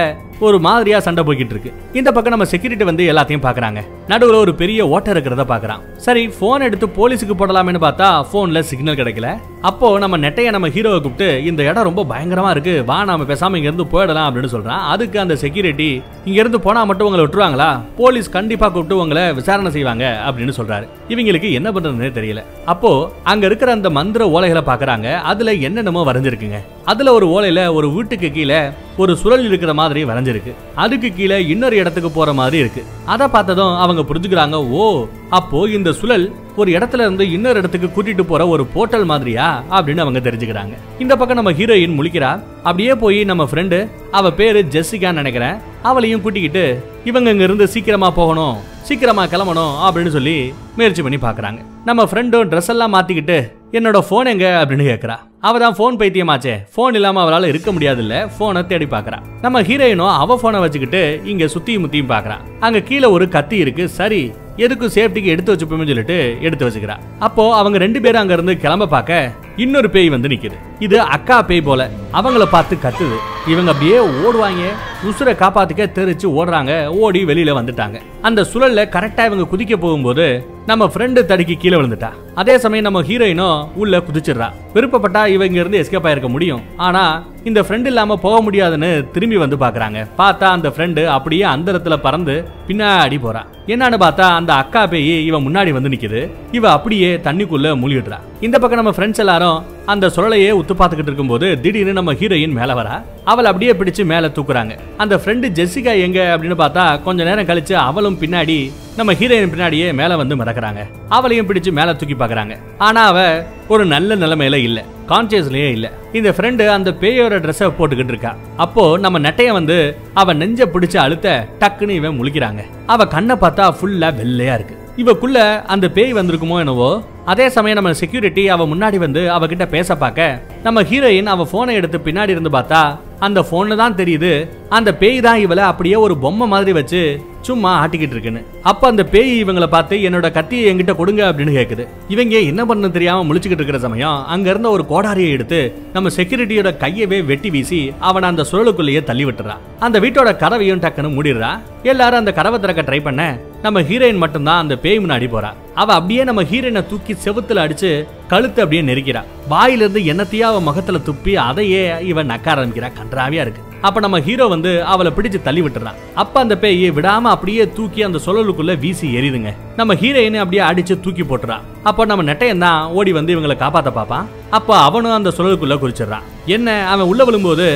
ஒரு 0.49 0.58
மாதிரியா 0.66 1.00
சண்டை 1.06 1.22
போய்கிட்டு 1.25 1.54
இருக்கு. 1.54 1.72
இந்த 1.92 2.12
பக்கம் 2.12 2.34
நம்ம 2.34 2.46
செக்யூரிட்டி 2.52 2.84
வந்து 2.84 3.04
எல்லாத்தையும் 3.12 3.44
பாக்குறாங்க. 3.46 3.80
நடுவுல 4.08 4.38
ஒரு 4.44 4.54
பெரிய 4.54 4.88
ஓட்டை 4.88 5.11
இருக்கிறத 5.14 5.44
பாக்குறான். 5.52 5.82
சரி 6.06 6.22
போன் 6.40 6.61
எடுத்து 6.61 6.87
போலீஸுக்கு 6.99 7.34
போடலாம்னு 7.40 7.82
பார்த்தா 7.87 8.08
போன்ல 8.32 8.61
சிக்னல் 8.61 8.99
கிடைக்கல. 9.00 9.28
அப்போ 9.70 9.99
நம்ம 9.99 10.18
நெட்டைய 10.18 10.50
நம்ம 10.50 10.68
ஹீரோவை 10.68 11.00
கூப்பிட்டு 11.00 11.44
இந்த 11.44 11.62
இடம் 11.62 11.88
ரொம்ப 11.88 12.02
பயங்கரமா 12.12 12.50
இருக்கு 12.50 12.84
வா 12.84 13.04
நாம 13.04 13.25
பேசாம 13.25 13.58
இங்க 13.61 13.70
இருந்து 13.70 13.87
போயிடலாம் 13.92 14.28
அப்படின்னு 14.28 14.52
சொல்றான். 14.54 14.82
அதுக்கு 14.94 15.20
அந்த 15.20 15.37
செக்யூரிட்டி 15.37 15.90
இங்க 16.25 16.40
இருந்து 16.40 16.61
போனா 16.61 16.84
மட்டும் 16.84 17.06
உங்களை 17.08 17.25
விட்டுருவாங்களா? 17.26 17.80
போலீஸ் 17.96 18.28
கண்டிப்பா 18.28 18.68
கூப்பிட்டு 18.68 19.00
உங்களை 19.02 19.32
விசாரணை 19.32 19.70
செய்வாங்க 19.70 20.04
அப்படின்னு 20.28 20.54
சொல்றாரு. 20.58 20.88
இவங்களுக்கு 21.08 21.52
என்ன 21.52 21.70
பண்றதுன்னே 21.70 22.11
தெரியல. 22.18 22.42
அப்போ 22.64 23.12
அங்க 23.22 23.46
இருக்கிற 23.46 23.72
அந்த 23.72 23.90
மந்திர 23.90 24.26
ஓலைகளை 24.26 24.64
பாக்குறாங்க. 24.66 25.20
அதுல 25.32 25.52
என்னென்னமோ 25.52 26.12
வரைஞ்சிருக்குங்க. 26.12 26.61
அதில் 26.84 27.08
ஒரு 27.08 27.26
ஓலையில் 27.26 27.72
ஒரு 27.72 27.92
வீட்டுக்கு 27.92 28.30
கீழே 28.30 28.68
ஒரு 28.96 29.16
சுழல் 29.16 29.44
இருக்கிற 29.44 29.74
மாதிரி 29.74 30.04
வரைஞ்சிருக்கு. 30.04 30.52
அதுக்கு 30.74 31.12
கீழே 31.12 31.46
இன்னொரு 31.46 31.76
இடத்துக்கு 31.76 32.10
போகிற 32.10 32.32
மாதிரி 32.32 32.58
இருக்கு. 32.58 32.84
அதை 33.04 33.28
பார்த்ததும் 33.28 33.76
அவங்க 33.76 34.02
புரிஞ்சுக்கிறாங்க 34.02 34.68
ஓ 34.68 35.06
அப்போ 35.30 35.68
இந்த 35.68 35.92
சுழல் 35.92 36.32
ஒரு 36.56 36.72
இடத்துல 36.72 36.94
இருந்து 36.94 37.30
இன்னொரு 37.32 37.58
இடத்துக்கு 37.58 38.02
கூட்டிட்டு 38.02 38.22
போற 38.22 38.48
ஒரு 38.48 38.66
போர்ட்டல் 38.74 39.04
மாதிரியா? 39.04 39.62
அப்படின்னு 39.70 39.96
அவங்க 39.96 40.18
தெரிஞ்சுக்கிறாங்க. 40.18 40.72
இந்த 40.98 41.16
பக்கம் 41.16 41.36
நம்ம 41.36 41.52
ஹீரோயின் 41.52 41.98
முழிக்கிறா. 42.00 42.42
அப்படியே 42.62 42.94
போய் 42.94 43.24
நம்ம 43.24 43.44
ஃப்ரெண்டு 43.44 43.88
அவ 44.10 44.32
பேரு 44.32 44.66
ஜெஸ்ஸிகான்னு 44.70 45.12
நினைக்கிறேன். 45.12 45.56
அவளையும் 45.82 46.20
கூட்டிக்கிட்டு 46.20 46.84
இவங்க 47.04 47.30
இங்க 47.30 47.44
இருந்து 47.44 47.68
சீக்கிரமா 47.68 48.10
போகணும் 48.10 48.56
சீக்கிரமா 48.82 49.24
கிளம்பணும் 49.24 49.74
அப்படின்னு 49.82 50.08
சொல்லி 50.08 50.52
முயற்சி 50.76 51.02
பண்ணி 51.02 51.18
பாக்குறாங்க 51.18 51.58
நம்ம 51.84 52.04
ஃப்ரெண்டும் 52.04 52.48
ட்ரெஸ் 52.48 52.68
எல்லாம் 52.68 52.94
மாத்திக்கிட்டு 52.94 53.52
என்னோட 53.72 53.98
போன் 54.08 54.26
எங்க? 54.26 54.64
அப்படின்னு 54.64 54.88
கேட்குறா 54.92 55.18
அவ 55.49 55.58
தான் 55.62 55.76
ஃபோன் 55.76 55.96
பைத்தியமாச்சே. 56.00 56.52
ஃபோன் 56.75 56.96
இல்லாமல் 56.99 57.22
அவளால் 57.22 57.49
இருக்க 57.52 57.68
முடியாதுல்ல. 57.76 58.16
ஃபோனை 58.34 58.61
தேடி 58.70 58.87
பார்க்குறான் 58.92 59.25
நம்ம 59.44 59.62
ஹீரோயினும் 59.68 60.12
அவ 60.22 60.37
ஃபோனை 60.40 60.58
வச்சுக்கிட்டு 60.64 61.00
இங்கே 61.30 61.46
சுற்றியும் 61.54 61.82
முத்தியும் 61.84 62.12
பார்க்குறான் 62.12 62.42
அங்கே 62.66 62.80
கீழே 62.88 63.08
ஒரு 63.16 63.26
கத்தி 63.37 63.56
இருக்கு. 63.64 63.87
சரி 63.99 64.20
எதுக்கும் 64.64 64.94
சேஃப்டிக்கு 64.96 65.32
எடுத்து 65.34 65.52
வச்சுப்போமே 65.54 65.87
சொல்லிட்டு 65.90 66.18
எடுத்து 66.46 66.66
வச்சுக்கிறா. 66.66 66.96
அப்போ 67.26 67.44
அவங்க 67.61 67.78
ரெண்டு 67.84 68.00
பேரும் 68.04 68.22
அங்கேருந்து 68.22 68.54
கிளம்ப 68.64 68.90
பார்க்க 68.94 69.32
இன்னொரு 69.64 69.90
பேய் 69.96 70.14
வந்து 70.16 70.30
நிற்கிது 70.32 70.58
இது 70.86 71.00
அக்கா 71.16 71.36
பேய் 71.42 71.66
போல. 71.66 71.82
அவங்கள 72.18 72.44
பார்த்து 72.54 72.74
கத்துது. 72.84 73.18
இவங்க 73.50 73.70
அப்படியே 73.70 73.98
ஓடுவாங்க 73.98 74.62
உசுரை 75.08 75.32
காப்பாத்துக்க 75.34 75.84
தெரிச்சு 75.98 76.26
ஓடுறாங்க. 76.38 76.72
ஓடி 77.02 77.20
வெளியில 77.24 77.52
வந்துட்டாங்க. 77.58 77.96
அந்த 78.22 78.40
சுழல்ல 78.52 78.82
கரெக்டா 78.96 79.24
இவங்க 79.28 79.44
குதிக்க 79.52 79.76
போகும்போது 79.76 80.26
நம்ம 80.66 80.84
ஃப்ரெண்டு 80.86 81.20
தடுக்கி 81.24 81.54
கீழே 81.54 81.76
விழுந்துட்டா. 81.76 82.10
அதே 82.34 82.58
சமயம் 82.58 82.84
நம்ம 82.84 83.00
ஹீரோயினும் 83.08 83.68
உள்ள 83.74 83.98
குதிச்சிடுறா. 83.98 84.48
விருப்பப்பட்டா 84.74 85.22
இவங்க 85.26 85.58
இருந்து 85.60 85.80
எஸ்கேப் 85.82 86.08
ஆயிருக்க 86.08 86.28
முடியும். 86.28 86.62
ஆனா 86.76 87.02
இந்த 87.44 87.60
ஃப்ரெண்ட் 87.60 87.88
இல்லாம 87.92 88.16
போக 88.16 88.40
முடியாதுன்னு 88.40 88.90
திரும்பி 89.12 89.36
வந்து 89.36 89.56
பாக்குறாங்க. 89.56 90.06
பார்த்தா 90.18 90.46
அந்த 90.56 90.68
ஃப்ரெண்டு 90.68 91.06
அப்படியே 91.16 91.44
அந்தரத்துல 91.44 91.96
பறந்து 91.96 92.36
பின்னாடி 92.68 93.18
போறா. 93.24 93.42
என்னன்னு 93.66 93.98
பார்த்தா 94.04 94.26
அந்த 94.40 94.52
அக்கா 94.52 94.86
பேய் 94.86 95.26
இவன் 95.26 95.46
முன்னாடி 95.48 95.72
வந்து 95.78 95.92
நிக்குது. 95.94 96.22
இவ 96.52 96.70
அப்படியே 96.70 97.16
தண்ணிக்குள்ள 97.16 97.74
மூழ்கிடுறா. 97.82 98.18
இந்த 98.40 98.58
பக்கம் 98.58 98.84
நம்ம 98.84 98.94
ஃப்ரெண்ட்ஸ் 98.96 99.22
எல்லாரும் 99.24 99.60
அந்த 99.86 100.06
சுழலையே 100.16 100.50
உத்து 100.60 100.71
பார்த்துக்கிட்டு 100.74 101.10
இருக்கும்போது 101.10 101.60
திடீர்னு 101.60 101.92
நம்ம 101.92 102.12
ஹீரோயின் 102.12 102.52
மேல 102.52 102.74
வரா. 102.74 103.02
அவள் 103.24 103.44
அப்படியே 103.44 103.72
பிடிச்சு 103.72 104.04
மேல 104.04 104.28
தூக்குறாங்க. 104.28 104.78
அந்த 104.96 105.16
ஃப்ரெண்டு 105.16 105.48
ஜெசிகா 105.58 106.00
எங்க 106.00 106.38
அப்படின்னு 106.38 106.60
பார்த்தா 106.62 107.02
கொஞ்ச 107.02 107.24
நேரம் 107.24 107.46
கழிச்சு 107.46 107.72
அவளும் 107.72 108.18
பின்னாடி 108.20 108.70
நம்ம 108.96 109.12
ஹீரோயின் 109.12 109.52
பின்னாடியே 109.52 109.94
மேல 109.94 110.16
வந்து 110.16 110.36
மறக்கிறாங்க 110.36 110.80
அவளையும் 111.08 111.48
பிடிச்சு 111.48 111.72
மேல 111.72 111.94
தூக்கி 111.94 112.14
பார்க்குறாங்க 112.14 112.56
ஆனா 112.78 113.04
அவ 113.04 113.44
ஒரு 113.68 113.84
நல்ல 113.84 114.16
நிலைமையில 114.16 114.54
இல்ல. 114.54 114.84
கான்சியஸ்லயே 115.08 115.70
இல்ல. 115.70 115.92
இந்த 116.12 116.30
ஃப்ரெண்டு 116.30 116.66
அந்த 116.66 116.90
பேயோட 116.90 117.34
ட்ரெஸ்ஸை 117.38 117.72
போட்டுக்கிட்டு 117.78 118.08
இருக்கா. 118.08 118.36
அப்போ 118.56 118.98
நம்ம 118.98 119.18
நெட்டைய 119.18 119.52
வந்து 119.52 119.96
அவ 120.14 120.32
நெஞ்ச 120.32 120.66
பிடிச்சு 120.66 120.96
அழுத்த 120.96 121.46
டக்குன்னு 121.60 121.88
இவன் 121.88 122.22
முழிக்கிறாங்க. 122.22 122.62
அவ 122.86 123.06
கண்ணை 123.06 123.36
பார்த்தா 123.36 123.74
ஃபுல்லா 123.80 124.10
வெள்ளையா 124.20 124.54
இருக்கு. 124.54 124.76
இவக்குள்ள 125.00 125.38
அந்த 125.72 125.87
பேய் 125.96 126.11
வந்திருக்குமோ 126.16 126.56
என்னவோ 126.62 126.88
அதே 127.32 127.44
சமயம் 127.54 127.78
நம்ம 127.78 127.90
செக்யூரிட்டி 128.00 128.42
அவ 128.54 128.64
முன்னாடி 128.72 128.96
வந்து 129.04 129.20
அவகிட்ட 129.34 129.64
பேச 129.75 129.94
பார்க்க 130.02 130.26
நம்ம 130.64 130.82
ஹீரோயின் 130.90 131.30
அவ 131.34 131.44
போனை 131.52 131.75
எடுத்து 131.78 131.99
பின்னாடி 132.06 132.34
இருந்து 132.34 132.50
பார்த்தா 132.56 132.80
அந்த 133.26 133.40
போன்ல 133.50 133.76
தான் 133.80 133.96
தெரியுது 134.00 134.30
அந்த 134.76 134.90
பேய் 135.02 135.18
தான் 135.26 135.42
இவளை 135.44 135.64
அப்படியே 135.70 135.96
ஒரு 136.06 136.14
பொம்மை 136.25 136.46
மாதிரி 136.52 136.72
வச்சு 136.78 137.00
சும்மா 137.49 137.70
ஆட்டிக்கிட்டு 137.82 138.14
இருக்குன்னு. 138.14 138.40
அப்ப 138.70 138.88
அந்த 138.88 139.02
பேய் 139.12 139.32
இவங்கள 139.42 139.66
பார்த்து 139.75 139.96
என்னோட 140.08 140.26
கத்தியை 140.37 140.64
என்கிட்ட 140.70 140.92
கொடுங்க 140.99 141.22
அப்படின்னு 141.30 141.54
கேக்குது. 141.58 141.84
இவங்க 142.14 142.37
என்ன 142.50 142.64
பண்ண 142.70 142.90
தெரியாம 142.96 143.25
முழிச்சுக்கிட்டு 143.28 143.62
இருக்கிற 143.62 143.80
சமயம் 143.87 144.18
அங்க 144.34 144.46
இருந்த 144.50 144.68
ஒரு 144.76 144.84
கோடாரியை 144.92 145.30
எடுத்து 145.37 145.61
நம்ம 145.94 146.11
செக்யூரிட்டியோட 146.18 146.72
கையவே 146.84 147.18
வெட்டி 147.30 147.50
வீசி 147.50 147.80
அவனை 148.11 148.28
அந்த 148.32 148.46
சுழலுக்குள்ளேயே 148.50 149.02
தள்ளி 149.11 149.26
விட்டுறா. 149.28 149.56
அந்த 149.87 149.99
வீட்டோட 150.04 150.32
கதவையும் 150.44 150.84
டக்குன்னு 150.84 151.14
மூடிடுறா. 151.16 151.50
எல்லாரும் 151.92 152.22
அந்த 152.22 152.34
கதவை 152.40 152.61
திறக்க 152.61 152.84
ட்ரை 152.90 153.02
பண்ண 153.08 153.25
நம்ம 153.64 153.81
ஹீரோயின் 153.88 154.21
மட்டும்தான் 154.23 154.62
அந்த 154.62 154.75
பேய் 154.85 155.00
முன்னாடி 155.02 155.26
போறா. 155.33 155.50
அவ 155.83 155.88
அப்படியே 155.99 156.23
நம்ம 156.28 156.42
ஹீரோயினை 156.50 156.81
தூக்கி 156.90 157.12
செவுத்துல 157.25 157.62
அடிச்சு 157.64 157.90
கழுத்து 158.33 158.62
அப்படியே 158.62 158.83
நெருக்கிறா. 158.88 159.21
வாயிலிருந்து 159.52 160.00
என்னத்தையா 160.12 160.47
அவ 160.52 160.61
முகத்துல 160.69 161.00
துப்பி 161.09 161.33
அதையே 161.49 161.83
இவன் 162.11 162.31
நக்க 162.33 162.47
ஆரம்பிக்கிறா. 162.54 162.88
கன்றாவியா 162.99 163.45
இருக்கு. 163.45 163.62
அப்ப 163.87 164.00
நம்ம 164.04 164.19
ஹீரோ 164.26 164.45
வந்து 164.54 164.73
அவளை 164.92 165.11
பிடிச்சு 165.16 165.38
தள்ளி 165.47 165.62
விட்டுறான். 165.66 166.00
அப்ப 166.23 166.35
அந்த 166.45 166.54
பேய் 166.64 166.85
விடாம 166.99 167.31
அப்படியே 167.35 167.64
தூக்கி 167.78 168.02
அந்த 168.09 168.19
சுழலுக்குள்ள 168.26 168.75
வீசி 168.85 169.07
எரியுதுங்க 169.19 169.52
நம்ம 169.81 169.95
ஹீரோயினை 170.02 170.42
அப்படியே 170.45 170.62
அடிச்சு 170.71 171.00
தூக்கி 171.07 171.26
போட்டுறான் 171.31 171.64
அப்போ 171.88 172.04
நம்ம 172.11 172.28
நெட்டையன் 172.31 172.64
தான் 172.66 172.85
ஓடி 172.99 173.12
வந்து 173.19 173.35
இவங்களை 173.37 173.57
காப்பாத்த 173.64 173.92
பாப்பான் 173.99 174.28
அப்போ 174.59 174.75
அவனும் 174.87 175.19
அந்த 175.19 175.33
சுழலுக்குள்ள 175.37 175.76
குறிச்சிடுறான் 175.83 176.28
என்ன 176.57 176.78
அவன் 176.92 177.11
உள்ள 177.12 177.25
விழும்போது 177.25 177.69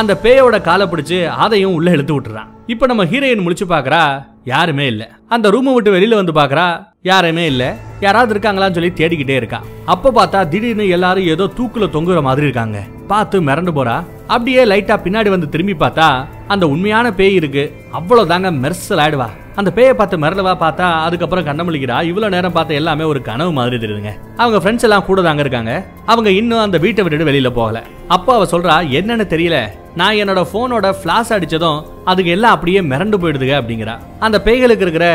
அந்த 0.00 0.12
பேயோட 0.26 0.56
காலை 0.68 0.86
பிடிச்சு 0.92 1.18
அதையும் 1.44 1.74
உள்ள 1.78 1.90
இழுத்து 1.96 2.14
விட்டுறான். 2.16 2.48
இப்போ 2.72 2.86
நம்ம 2.92 3.04
ஹீரோயின் 3.12 3.44
முடிச்சு 3.46 3.66
பாக்குறா 3.74 4.04
யாருமே 4.44 4.86
இல்லை. 4.86 5.06
அந்த 5.28 5.50
ரூமை 5.50 5.72
விட்டு 5.74 5.94
வெளியில 5.94 6.14
வந்து 6.14 6.32
பாக்குறா 6.32 6.86
யாருமே 7.02 7.46
இல்லை. 7.46 7.68
யாராவது 8.00 8.30
இருக்காங்களான்னு 8.34 8.72
சொல்லி 8.72 8.90
தேடிக்கிட்டே 8.90 9.36
இருக்கா. 9.36 9.62
அப்ப 9.84 10.10
பார்த்தா 10.10 10.48
திடீர்னு 10.48 10.88
எல்லாரும் 10.88 11.24
ஏதோ 11.24 11.44
தூக்குல 11.44 11.86
தொங்குற 11.94 12.22
மாதிரி 12.22 12.44
இருக்காங்க. 12.46 12.82
பார்த்து 13.06 13.42
மிரண்டு 13.42 13.72
போறா. 13.78 14.04
அப்படியே 14.26 14.64
லைட்டா 14.64 14.96
பின்னாடி 15.04 15.28
வந்து 15.28 15.48
திரும்பி 15.48 15.72
பார்த்தா 15.72 16.26
அந்த 16.48 16.68
உண்மையான 16.68 17.12
பேய் 17.12 17.34
இருக்கு. 17.34 17.74
அவ்வளவுதாங்க 17.92 18.50
மெர்சல் 18.50 19.02
ஆயிடுவா. 19.04 19.28
அந்த 19.54 19.72
பேயை 19.74 19.92
பார்த்து 19.92 20.18
மிரளவா 20.18 20.52
பார்த்தா 20.60 20.92
அதுக்கப்புறம் 21.02 21.46
கண்ணமளிக்கிறா 21.46 22.02
இவ்வளவு 22.02 22.32
நேரம் 22.32 22.52
பார்த்த 22.52 22.74
எல்லாமே 22.74 23.04
ஒரு 23.04 23.22
கனவு 23.22 23.52
மாதிரி 23.52 23.76
தெரியுதுங்க. 23.76 24.12
அவங்க 24.36 24.58
ஃப்ரெண்ட்ஸ் 24.60 24.82
எல்லாம் 24.82 25.04
கூட 25.04 25.22
தாங்க 25.22 25.40
இருக்காங்க. 25.40 25.84
அவங்க 26.06 26.30
இன்னும் 26.30 26.58
அந்த 26.58 26.78
வீட்டை 26.78 27.04
விட்டுட்டு 27.04 27.32
வெளியில 27.32 27.50
போகல. 27.50 27.82
அப்போ 28.08 28.34
அவ 28.34 28.44
சொல்றா 28.44 28.90
என்னன்னு 28.90 29.26
தெரியல. 29.34 29.58
நான் 29.94 30.14
என்னோட 30.14 30.46
போனோட 30.52 30.94
ஃபிளாஷ் 31.02 31.34
அடிச்சதும் 31.38 31.93
அதுக்கு 32.10 32.34
எல்லாம் 32.36 32.54
அப்படியே 32.56 32.80
மிரண்டு 32.90 33.16
போயிடுதுங்க 33.22 33.56
அப்படிங்கிறா. 33.60 33.96
அந்த 34.26 34.36
பேய்களுக்கு 34.46 34.86
இருக்கிற 34.86 35.08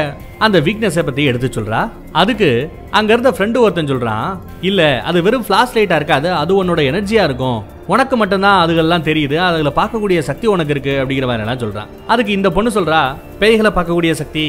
அந்த 0.46 0.58
வீக்னஸை 0.66 1.04
பற்றி 1.06 1.24
எடுத்து 1.30 1.48
சொல்கிறா 1.56 1.80
அதுக்கு 2.22 2.50
அங்கே 2.98 3.12
இருந்த 3.16 3.32
ஃப்ரெண்டு 3.38 3.58
ஒருத்தன் 3.64 3.92
சொல்கிறான் 3.92 4.30
இல்லை 4.70 4.88
அது 5.10 5.18
வெறும் 5.26 5.44
ஃப்ளாஷ் 5.48 5.76
லைட்டாக 5.78 6.00
இருக்காது 6.02 6.30
அது 6.42 6.52
உன்னோட 6.62 6.82
எனர்ஜியாக 6.92 7.28
இருக்கும். 7.30 7.60
உனக்கு 7.94 8.16
மட்டும்தான் 8.22 8.60
அதுகள்லாம் 8.64 9.06
தெரியுது. 9.08 9.36
அதில் 9.46 9.78
பார்க்கக்கூடிய 9.80 10.20
சக்தி 10.28 10.46
உனக்கு 10.54 10.74
இருக்கு. 10.76 10.94
அப்படிங்கிற 11.02 11.28
மாதிரி 11.30 11.46
எல்லாம் 11.46 11.62
சொல்கிறான் 11.64 11.90
அதுக்கு 12.14 12.32
இந்த 12.38 12.50
பொண்ணு 12.56 12.72
சொல்கிறா 12.78 13.00
பேய்களை 13.42 13.72
பார்க்கக்கூடிய 13.78 14.14
சக்தி 14.22 14.46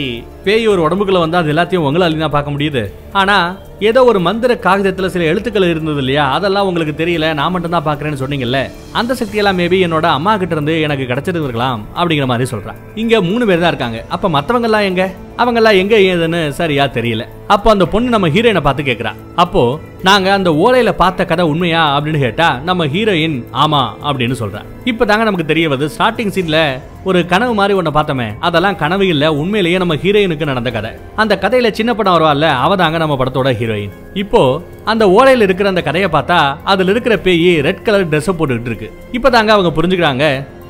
பேய் 0.46 0.70
ஒரு 0.72 0.80
உடம்புக்குள்ள 0.86 1.20
வந்து 1.24 1.40
அது 1.40 1.52
எல்லாத்தையும் 1.54 1.86
உங்களால 1.88 2.18
தான் 2.24 2.36
பார்க்க 2.36 2.54
முடியுது. 2.56 2.82
ஆனால் 3.20 3.46
ஏதோ 3.88 4.00
ஒரு 4.10 4.18
மந்திர 4.28 4.54
காகிதத்தில் 4.66 5.12
சில 5.14 5.24
எழுத்துக்கள் 5.32 5.70
இருந்தது 5.72 6.00
இல்லையா? 6.04 6.24
அதெல்லாம் 6.36 6.68
உங்களுக்கு 6.70 6.94
தெரியல. 7.02 7.28
நான் 7.40 7.52
மட்டும் 7.54 7.74
தான் 7.76 7.86
பார்க்குறேன்னு 7.88 8.22
சொன்னீங்கல்ல. 8.22 8.60
அந்த 9.00 9.12
சக்தியெல்லாம் 9.20 9.60
மேபி 9.62 9.78
என்னோட 9.86 10.08
அம்மா 10.18 10.34
கிட்ட 10.42 10.54
இருந்து 10.58 10.74
எனக்கு 10.86 11.10
கிடைச்சிருந்திருக்கலாம் 11.12 11.80
அப்படிங்கிற 12.00 12.28
மாதிரி 12.30 12.50
சொல்றான் 12.52 12.80
இங்க 13.02 13.20
மூணு 13.30 13.44
பேர் 13.48 13.64
தான் 13.64 13.72
இருக்காங்க. 13.72 14.00
அப்ப 14.14 14.28
மத்தவங்க 14.36 14.68
எல்லாம் 14.70 14.88
எங்க? 14.90 15.04
அவங்க 15.42 15.58
எல்லாம் 15.60 15.78
எங்க 15.82 15.94
ஏதுன்னு 16.10 16.40
சரியா 16.58 16.84
தெரியல. 16.96 17.24
அப்போ 17.54 17.68
அந்த 17.74 17.84
பொண்ணு 17.92 18.14
நம்ம 18.14 18.28
ஹீரோயினை 18.34 18.62
பார்த்து 18.64 18.82
கேக்குறா. 18.88 19.12
அப்போ 19.42 19.62
நாங்க 20.08 20.28
அந்த 20.36 20.50
ஓலையில 20.64 20.90
பார்த்த 21.00 21.24
கதை 21.30 21.44
உண்மையா 21.52 21.82
அப்படின்னு 21.94 22.20
கேட்டா 22.24 22.48
நம்ம 22.68 22.86
ஹீரோயின் 22.94 23.36
ஆமா 23.62 23.80
அப்படின்னு 24.08 24.36
சொல்றா. 24.42 24.60
இப்போ 24.90 25.04
தாங்க 25.10 25.24
நமக்கு 25.28 25.50
தெரிய 25.50 25.68
வருது 25.70 25.88
ஸ்டார்டிங் 25.94 26.34
சீன்ல 26.36 26.58
ஒரு 27.08 27.18
கனவு 27.32 27.52
மாதிரி 27.60 27.74
ஒண்ணு 27.80 27.90
பார்த்தோமே. 27.96 28.28
அதெல்லாம் 28.46 28.78
கனவு 28.82 29.04
இல்ல 29.14 29.24
உண்மையிலேயே 29.40 29.80
நம்ம 29.82 29.96
ஹீரோயினுக்கு 30.04 30.50
நடந்த 30.50 30.70
கதை. 30.76 30.90
அந்த 31.22 31.34
கதையில 31.44 31.70
சின்ன 31.78 31.90
படம் 31.94 32.16
வருவாள்ல 32.16 32.48
அவ 32.64 32.76
தாங்க 32.82 33.00
நம்ம 33.04 33.16
படத்தோட 33.22 33.52
ஹீரோயின். 33.62 33.96
இப்போ 34.24 34.42
அந்த 34.92 35.06
ஓலையில 35.18 35.46
இருக்கிற 35.48 35.72
அந்த 35.72 35.84
கதையை 35.88 36.10
பார்த்தா 36.16 36.38
அதுல 36.72 36.92
இருக்கிற 36.94 37.16
பேய் 37.26 37.50
ரெட் 37.68 37.84
கலர் 37.88 38.10
ட்ரெஸ் 38.12 38.30
போட்டுக்கிட்டு 38.38 38.72
இருக்கு. 38.72 38.90
இப்பதாங்க 39.18 39.52
அவங்க 39.56 39.72
புரிஞ்சுக்கிறாங்க 39.78 40.26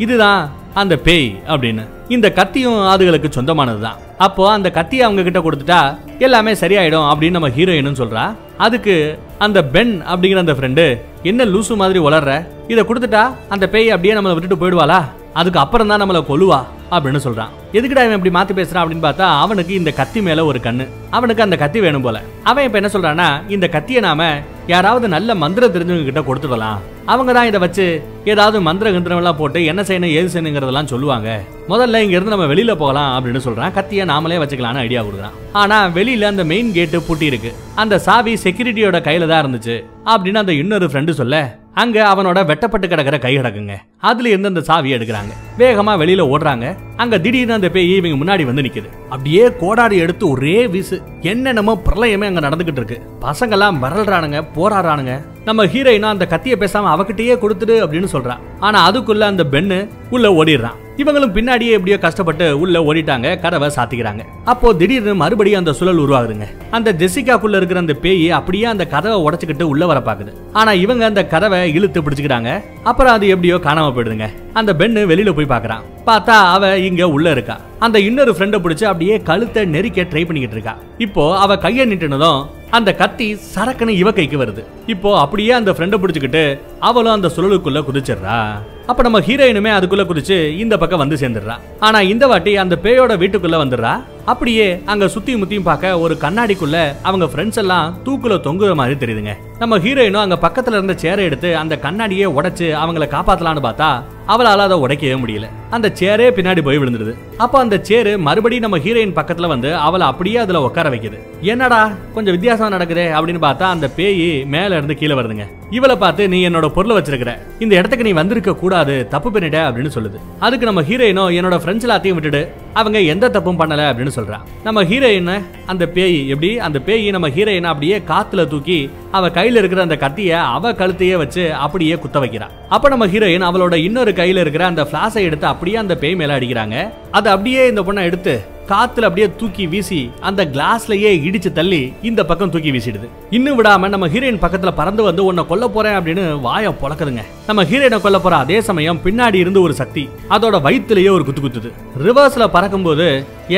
இதுதான் 0.07 0.41
அந்த 0.75 0.97
பேய் 0.97 1.41
அப்படின்னு. 1.47 1.87
இந்த 2.09 2.33
கத்தியும் 2.35 2.79
அதுகளுக்கு 2.87 3.31
சொந்தமானதுதான். 3.35 3.99
அப்போ 4.19 4.51
அந்த 4.51 4.71
கத்தியை 4.71 5.05
அவங்க 5.05 5.23
கிட்ட 5.23 5.39
கொடுத்துட்டா 5.39 5.99
எல்லாமே 6.19 6.53
சரியாயிடும் 6.53 7.11
அப்படின்னு 7.11 7.31
நம்ம 7.31 7.49
ஹீரோயினும் 7.49 8.01
சொல்றா. 8.01 8.35
அதுக்கு 8.59 9.19
அந்த 9.39 9.65
பென் 9.65 10.03
அப்படிங்கிற 10.03 10.37
அந்த 10.37 10.53
ஃப்ரெண்டு 10.53 11.01
என்ன 11.23 11.45
லூசு 11.45 11.77
மாதிரி 11.77 11.99
வளர்ற 11.99 12.47
இதை 12.69 12.85
கொடுத்துட்டா 12.85 13.35
அந்த 13.49 13.69
பேய் 13.69 13.91
அப்படியே 13.91 14.15
நம்மளை 14.15 14.35
விட்டுட்டு 14.35 14.71
போயிடுவாளா? 14.71 15.05
அதுக்கு 15.33 15.59
அப்புறம் 15.59 15.87
தான் 15.87 16.03
நம்மளை 16.03 16.25
கொல்லுவா 16.29 16.65
அப்படின்னு 16.91 17.21
சொல்றான். 17.25 17.49
எதுக்குடா 17.73 18.05
இவன் 18.07 18.25
இப்படி 18.25 18.35
மாத்தி 18.35 18.57
பேசுறான் 18.57 18.83
அப்படின்னு 18.83 19.07
பார்த்தா 19.09 19.21
அவனுக்கு 19.21 19.75
இந்த 19.75 19.91
கத்தி 19.91 20.23
மேல 20.23 20.45
ஒரு 20.45 20.61
கண்ணு. 20.63 20.89
அவனுக்கு 21.11 21.43
அந்த 21.43 21.57
கத்தி 21.57 21.81
வேணும் 21.81 22.03
போல. 22.03 22.21
அவன் 22.43 22.65
இப்ப 22.65 22.81
என்ன 22.81 22.91
சொல்றான்னா 22.93 23.51
இந்த 23.51 23.69
கத்தியை 23.69 24.03
நாம 24.03 24.33
யாராவது 24.67 25.09
நல்ல 25.09 25.35
மந்திரம் 25.35 25.75
தெரிஞ்சவங்க 25.75 26.05
கிட்ட 26.05 26.21
கொடுத்துடலாம். 26.21 26.79
அவங்க 27.13 27.33
தான் 27.37 27.49
இதை 27.51 27.61
வச்சு 27.61 27.85
ஏதாவது 28.25 28.61
மந்திர 28.61 28.91
கந்திரமெல்லாம் 28.91 29.39
போட்டு 29.39 29.65
என்ன 29.71 29.83
செய்யணும் 29.83 30.13
ஏது 30.19 30.29
செய்யணுங்கிறதெல்லாம் 30.35 30.91
சொல்லுவாங்க. 30.93 31.29
முதல்ல 31.69 32.03
இங்கேருந்து 32.05 32.35
நம்ம 32.35 32.47
வெளியில 32.53 32.75
போகலாம் 32.83 33.13
அப்படின்னு 33.15 33.41
சொல்றான். 33.47 33.73
கத்தியை 33.73 34.07
நாமளே 34.07 34.39
வச்சுக்கலாம்னு 34.43 34.85
ஐடியா 34.87 35.03
கொடுக்குறான். 35.03 35.39
ஆனா 35.53 35.87
வெளியில 35.87 36.31
அந்த 36.33 36.45
மெயின் 36.45 36.73
கேட்டு 36.73 37.03
பூட்டி 37.03 37.27
இருக்கு. 37.27 37.53
அந்த 37.75 37.99
சாவி 37.99 38.35
செக்யூரிட்டியோட 38.45 39.01
கையில 39.09 39.27
தான் 39.27 39.47
இருந்துச்சு. 39.47 39.77
அப்படின்னு 40.13 40.43
அந்த 40.45 40.53
இன்னொரு 40.53 40.87
ஃப்ரெண்டு 40.87 41.11
சொல்ல 41.11 41.59
அங்க 41.75 41.99
அவனோட 42.13 42.39
வெட்டப்பட்டு 42.47 42.87
கிடக்கிற 42.89 43.19
கை 43.19 43.37
கிடக்குங்க. 43.37 43.75
அதுல 43.99 44.29
இருந்து 44.29 44.49
அந்த 44.49 44.63
சாவியை 44.69 44.95
எடுக்கிறாங்க. 44.97 45.33
வேகமா 45.59 45.93
வெளியில 46.03 46.23
ஓடுறாங்க. 46.33 46.77
அங்க 46.97 47.19
திடீர்னு 47.19 47.53
அந்த 47.53 47.69
பேய் 47.69 47.97
இவங்க 47.97 48.17
முன்னாடி 48.23 48.45
வந்து 48.45 48.63
நிக்குது. 48.63 48.89
அப்படியே 49.09 49.45
கோடாரி 49.61 49.97
எடுத்து 49.97 50.29
ஒரே 50.29 50.67
வீசு. 50.67 51.03
என்னென்னமோ 51.21 51.83
பிரளயமே 51.85 52.27
அங்க 52.31 52.41
நடந்துகிட்டு 52.49 52.81
இருக்கு. 52.81 52.99
பசங்கெல்லாம் 53.21 53.79
மிரள்றானுங்க 53.83 54.41
போராடுறானுங்க. 54.57 55.15
நம்ம 55.45 55.65
ஹீரோயினும் 55.73 56.15
அந்த 56.15 56.27
கத்தியை 56.27 56.57
பேசாம 56.61 56.91
அவகிட்டயே 56.95 57.35
கொடுத்துடு 57.43 57.75
அப்படின்னு 57.83 58.09
சொல்றான். 58.13 58.41
ஆனா 58.67 58.79
அதுக்குள்ள 58.91 59.21
அந்த 59.21 59.45
பெண்ணு 59.53 59.89
உள்ள 60.11 60.29
ஓடிடுறான். 60.41 60.79
இவங்களும் 61.01 61.35
பின்னாடியே 61.37 61.75
எப்படியோ 61.77 61.99
கஷ்டப்பட்டு 61.99 62.47
உள்ள 62.61 62.81
ஓடிட்டாங்க 62.81 63.41
கதவை 63.41 63.69
சாத்திக்கிறாங்க. 63.77 64.23
அப்போ 64.45 64.73
திடீர்னு 64.75 65.15
மறுபடியும் 65.15 65.59
அந்த 65.59 65.73
சுழல் 65.73 66.03
உருவாகுதுங்க. 66.05 66.47
அந்த 66.71 66.93
ஜெசிகாக்குள்ள 66.93 67.57
இருக்கிற 67.57 67.81
அந்த 67.81 67.95
பேய் 67.95 68.31
அப்படியே 68.31 68.65
அந்த 68.65 68.87
கதவை 68.87 69.19
உடச்சுக்கிட்டு 69.27 69.69
உள்ள 69.69 69.87
வர 69.87 70.01
பாக்குது. 70.01 70.33
ஆனா 70.53 70.73
இவங்க 70.73 71.05
அந்த 71.05 71.27
கதவை 71.27 71.75
இழுத்து 71.75 72.03
பிடிச்சுக்கிறாங்க. 72.03 72.63
அப்புறம் 72.83 73.13
அது 73.13 73.29
எப்படியோ 73.29 73.57
காணாம 73.57 73.95
போயிடுதுங்க. 73.97 74.29
அந்த 74.53 74.73
பெண்ணு 74.73 75.03
வெளியில 75.13 75.33
போய் 75.33 75.53
பாக்குறான். 75.55 75.85
பார்த்தா 76.07 76.37
அவ 76.55 76.79
இங்க 76.79 77.09
உள்ள 77.09 77.31
இருக்கா. 77.31 77.61
அந்த 77.79 77.99
இன்னொரு 78.01 78.33
ஃப்ரெண்டை 78.39 78.59
பிடிச்சி 78.63 78.85
அப்படியே 78.85 79.17
கழுத்தை 79.23 79.65
நெரிக்க 79.65 80.03
ட்ரை 80.03 80.25
பண்ணிக்கிட்டு 80.27 80.59
இருக்கா. 80.59 80.77
இப்போ 80.99 81.39
அவ 81.39 81.59
கையை 81.59 81.87
நிட்டுனதும் 81.93 82.41
அந்த 82.71 82.95
கத்தி 82.95 83.27
சரக்குன்னு 83.55 83.89
இவ 83.89 84.13
கைக்கு 84.13 84.37
வருது. 84.43 84.63
இப்போ 84.87 85.21
அப்படியே 85.21 85.53
அந்த 85.53 85.73
ஃப்ரெண்டை 85.73 85.99
பிடிச்சிக்கிட்டு 86.03 86.43
அவளும் 86.81 87.13
அந்த 87.13 87.31
சுழலுக்குள்ள 87.37 87.81
குதிச்சிடுறா. 87.89 88.39
அப்ப 88.87 89.03
நம்ம 89.03 89.21
ஹீரோயினுமே 89.21 89.73
அதுக்குள்ள 89.79 90.05
குதிச்சு 90.11 90.59
இந்த 90.59 90.77
பக்கம் 90.79 90.99
வந்து 90.99 91.17
சேர்ந்துடுறா. 91.17 91.57
ஆனா 91.81 92.01
இந்த 92.01 92.27
வாட்டி 92.27 92.57
அந்த 92.57 92.79
பேயோட 92.83 93.13
வீட்டுக்குள்ள 93.23 93.59
வந்துடுறா. 93.65 93.93
அப்படியே 94.25 94.83
அங்க 94.87 95.09
சுத்தி 95.09 95.37
முத்தியும் 95.37 95.69
பார்க்க 95.71 95.99
ஒரு 95.99 96.17
கண்ணாடிக்குள்ள 96.21 96.79
அவங்க 97.03 97.25
ஃப்ரெண்ட்ஸ் 97.25 97.63
எல்லாம் 97.65 97.99
தூக்குல 98.07 98.41
தொங்குற 98.47 98.75
மாதிரி 98.75 98.99
தெரியுதுங்க. 99.05 99.35
நம்ம 99.61 99.79
ஹீரோயினும் 99.85 100.25
அங்க 100.25 100.37
பக்கத்துல 100.45 100.79
இருந்த 100.79 100.95
சேரை 101.03 101.23
எடுத்து 101.29 101.49
அந்த 101.63 101.75
கண்ணாடியே 101.83 102.27
உடைச்சு 102.37 102.67
அவங்கள 102.83 103.07
காப்பாத்தலான்னு 103.15 103.63
பார்த்தா 103.67 103.89
அவளால 104.33 104.65
அதை 104.67 104.77
உடைக்கவே 104.85 105.17
முடியல. 105.23 105.47
அந்த 105.77 105.89
சேரே 106.01 106.27
பின்னாடி 106.37 106.61
போய் 106.67 106.79
விழுந்துடுது. 106.79 107.13
அப்போ 107.45 107.57
அந்த 107.65 107.77
சேரு 107.89 108.13
மறுபடியும் 108.27 108.65
நம்ம 108.65 108.79
ஹீரோயின் 108.85 109.15
பக்கத்துல 109.19 109.49
வந்து 109.53 109.71
அவளை 109.87 110.05
அப்படியே 110.11 110.37
அதுல 110.43 110.61
உட்கார 110.67 110.91
வைக்குது. 110.95 111.19
என்னடா 111.53 111.81
கொஞ்சம் 112.15 112.35
வித்தியாசம் 112.37 112.73
நடக்குதே 112.75 113.05
அப்படின்னு 113.17 113.43
பார்த்தா 113.47 113.67
அந்த 113.75 113.89
பேய் 113.99 114.45
மேல 114.55 114.79
இருந்து 114.79 114.97
கீழே 115.01 115.15
வருதுங்க. 115.19 115.47
இவளை 115.79 115.97
பார்த்து 115.97 116.29
நீ 116.35 116.39
என்னோட 116.49 116.69
பொருளை 116.77 116.97
வச்சிருக்கிற. 116.99 117.35
இந்த 117.65 117.75
இடத்துக்கு 117.81 118.07
நீ 118.09 118.13
வந்திருக்க 118.21 118.55
கூடாது 118.63 118.95
தப்பு 119.15 119.31
பண்ணிட்ட 119.31 119.59
அப்படின்னு 119.67 119.93
சொல்லுது. 119.97 120.21
அதுக்கு 120.47 120.69
நம்ம 120.71 120.83
ஹீரோயினோ 120.91 121.27
என்னோட 121.41 121.59
ஃப்ரெண்ட்ஸ் 121.65 121.89
எல்லாத்தையும் 121.89 122.19
விட்டுட்டு 122.19 122.43
அவங்க 122.81 122.99
எந்த 123.15 123.31
தப்பும் 123.37 123.61
பண்ணல 123.61 123.85
அப்படின்னு 123.91 124.17
சொல்றான் 124.19 124.47
நம்ம 124.65 124.85
ஹீரோயின் 124.93 125.33
அந்த 125.67 125.87
பேய் 125.99 126.19
எப்படி 126.35 126.53
அந்த 126.69 126.81
பேய் 126.89 127.07
நம்ம 127.19 127.29
ஹீரோயின் 127.37 127.71
அப்படியே 127.75 127.99
காத்துல 128.13 128.49
தூக்கி 128.55 128.81
அவ 129.11 129.29
கையில 129.29 129.61
இருக்கிற 129.61 129.83
அந்த 129.83 129.97
கத்திய 129.97 130.31
அவ 130.31 130.73
கழுத்தையே 130.73 131.17
வச்சு 131.17 131.55
அப்படியே 131.55 131.95
குத்த 131.95 132.19
வைக்கிறான் 132.19 132.51
அப்ப 132.69 132.89
நம்ம 132.89 133.07
ஹீரோயின் 133.07 133.47
அவளோட 133.49 133.75
இன்னொரு 133.75 134.13
கையில 134.13 134.41
இருக்கிற 134.41 134.67
அந்த 134.67 134.83
பிளாஸை 134.83 135.23
எடுத்து 135.29 135.47
அப்படியே 135.47 135.77
அந்த 135.77 135.97
பேய் 135.97 136.15
மேல 136.15 136.39
அடிக்கிறாங்க. 136.39 136.91
அது 137.11 137.31
அப்படியே 137.31 137.69
இந்த 137.69 137.83
பொண்ணை 137.83 138.03
எடுத்து 138.03 138.35
காத்துல 138.73 139.09
அப்படியே 139.09 139.29
தூக்கி 139.41 139.65
வீசி 139.73 140.01
அந்த 140.29 140.45
கிளாஸ்லயே 140.55 141.11
இடிச்சு 141.29 141.53
தள்ளி 141.59 141.83
இந்த 142.09 142.21
பக்கம் 142.31 142.53
தூக்கி 142.55 142.71
வீசிடுது. 142.77 143.09
இன்னும் 143.37 143.59
விடாம 143.59 143.89
நம்ம 143.95 144.09
ஹீரோயின் 144.15 144.43
பக்கத்துல 144.45 144.73
பறந்து 144.81 145.03
வந்து 145.09 145.25
உன்னை 145.29 145.45
கொல்ல 145.51 145.69
போறேன் 145.69 145.97
அப்படின்னு 145.99 146.25
வாய 146.47 146.73
பொழக்குதுங்க 146.83 147.25
நம்ம 147.49 147.65
ஹீரோயினை 147.71 148.01
கொல்ல 148.01 148.19
போற 148.25 148.37
அதே 148.45 148.59
சமயம் 148.69 149.03
பின்னாடி 149.05 149.39
இருந்து 149.45 149.63
ஒரு 149.67 149.75
சக்தி 149.81 150.05
அதோட 150.37 150.57
வயிற்றுலயே 150.67 151.11
ஒரு 151.17 151.25
குத்து 151.29 151.43
குத்துது. 151.45 151.71
ரிவர்ஸ்ல 152.07 152.47
பறக்கும்போது 152.57 153.07